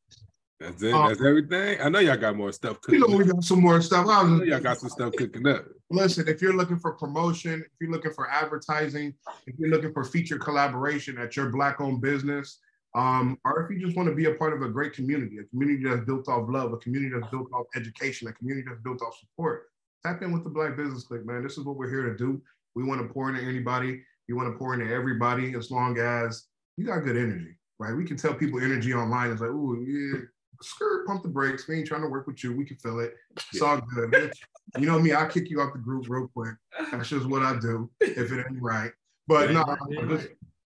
[0.61, 0.93] That's it.
[0.93, 1.81] Um, That's everything.
[1.81, 3.01] I know y'all got more stuff cooking.
[3.01, 4.09] You know, we got some more stuff.
[4.09, 5.65] I, was, I y'all got some stuff cooking up.
[5.91, 9.15] Listen, if you're looking for promotion, if you're looking for advertising,
[9.47, 12.59] if you're looking for feature collaboration at your black-owned business,
[12.97, 15.45] um, or if you just want to be a part of a great community, a
[15.45, 19.01] community that's built off love, a community that's built off education, a community that's built
[19.03, 19.69] off support,
[20.05, 21.43] tap in with the Black Business Clique, man.
[21.43, 22.43] This is what we're here to do.
[22.75, 24.03] We want to pour into anybody.
[24.27, 26.47] You want to pour into everybody as long as
[26.77, 27.95] you got good energy, right?
[27.95, 30.21] We can tell people energy online is like, oh, yeah,
[30.63, 31.69] skirt, pump the brakes.
[31.69, 32.57] We ain't trying to work with you.
[32.57, 33.15] We can feel it.
[33.53, 34.33] It's all good.
[34.79, 36.55] you know me, I'll kick you out the group real quick.
[36.91, 38.93] That's just what I do if it ain't right.
[39.27, 40.29] But no, right.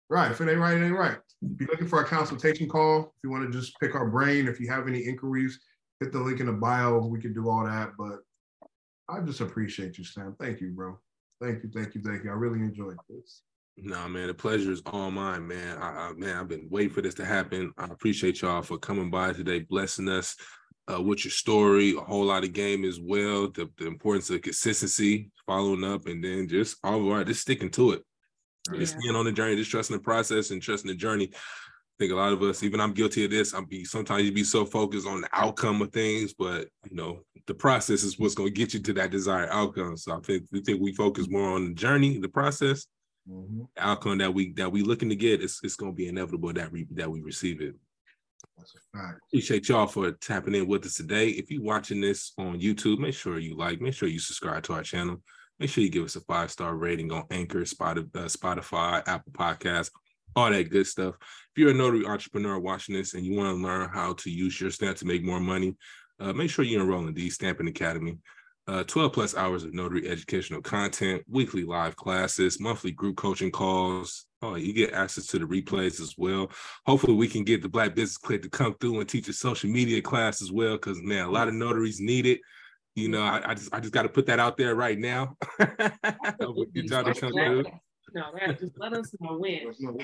[0.10, 0.32] right.
[0.32, 1.18] If it ain't right, it ain't right.
[1.42, 4.48] If you're looking for a consultation call, if you want to just pick our brain,
[4.48, 5.60] if you have any inquiries,
[6.00, 7.00] hit the link in the bio.
[7.00, 7.92] We can do all that.
[7.98, 8.20] But
[9.08, 10.36] I just appreciate you, Sam.
[10.40, 11.00] Thank you, bro.
[11.42, 12.30] Thank you, thank you, thank you.
[12.30, 13.44] I really enjoyed this.
[13.84, 15.78] Nah, man, the pleasure is all mine, man.
[15.78, 17.72] I, I, man, I've been waiting for this to happen.
[17.78, 20.36] I appreciate y'all for coming by today, blessing us
[20.92, 23.50] uh, with your story, a whole lot of game as well.
[23.50, 27.92] The, the importance of consistency, following up, and then just all right, just sticking to
[27.92, 28.04] it.
[28.72, 28.80] Yeah.
[28.80, 31.30] Just being on the journey, just trusting the process and trusting the journey.
[31.34, 33.54] I think a lot of us, even I'm guilty of this.
[33.54, 37.22] I'm be sometimes you be so focused on the outcome of things, but you know
[37.48, 39.98] the process is what's going to get you to that desired outcome.
[39.98, 42.86] So I think we think we focus more on the journey, the process,
[43.28, 43.64] mm-hmm.
[43.78, 45.42] outcome that we that we looking to get.
[45.42, 47.76] It's it's going to be inevitable that we that we receive it.
[48.58, 49.20] That's a fact.
[49.30, 51.30] Appreciate y'all for tapping in with us today.
[51.30, 54.74] If you're watching this on YouTube, make sure you like, make sure you subscribe to
[54.74, 55.22] our channel.
[55.60, 59.92] Make sure you give us a five star rating on Anchor, uh, Spotify, Apple Podcasts,
[60.36, 61.16] all that good stuff.
[61.20, 64.60] If you're a notary entrepreneur watching this and you want to learn how to use
[64.60, 65.76] your stamp to make more money,
[66.20, 68.18] uh, make sure you enroll in the Stampin' Academy.
[68.70, 74.28] Uh, 12 plus hours of notary educational content, weekly live classes, monthly group coaching calls.
[74.44, 76.52] Oh, you get access to the replays as well.
[76.86, 79.72] Hopefully, we can get the Black Business Clique to come through and teach a social
[79.72, 80.74] media class as well.
[80.74, 82.42] Because man, a lot of notaries need it.
[82.94, 85.36] You know, I, I just I just got to put that out there right now.
[85.58, 87.64] Good job to come through.
[88.14, 89.62] No, that just let us know when.
[89.80, 90.04] we,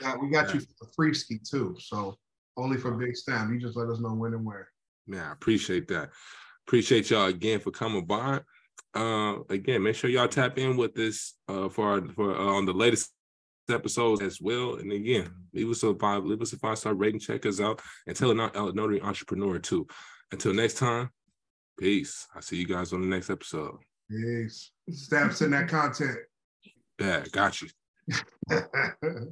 [0.00, 1.74] got, we got you for free ski too.
[1.80, 2.16] So
[2.56, 3.52] only for Big Stamp.
[3.52, 4.68] You just let us know when and where.
[5.08, 6.10] Yeah, I appreciate that.
[6.68, 8.40] Appreciate y'all again for coming by.
[8.94, 12.66] Uh, again, make sure y'all tap in with this uh, for our, for uh, on
[12.66, 13.10] the latest
[13.70, 14.74] episodes as well.
[14.74, 17.80] And again, leave us a five, leave us a five star rating, check us out,
[18.06, 19.86] and tell a notary entrepreneur too.
[20.30, 21.08] Until next time,
[21.80, 22.26] peace.
[22.34, 23.78] I'll see you guys on the next episode.
[24.10, 24.70] Peace.
[24.90, 26.18] Stamps in that content.
[27.00, 27.68] Yeah, got you.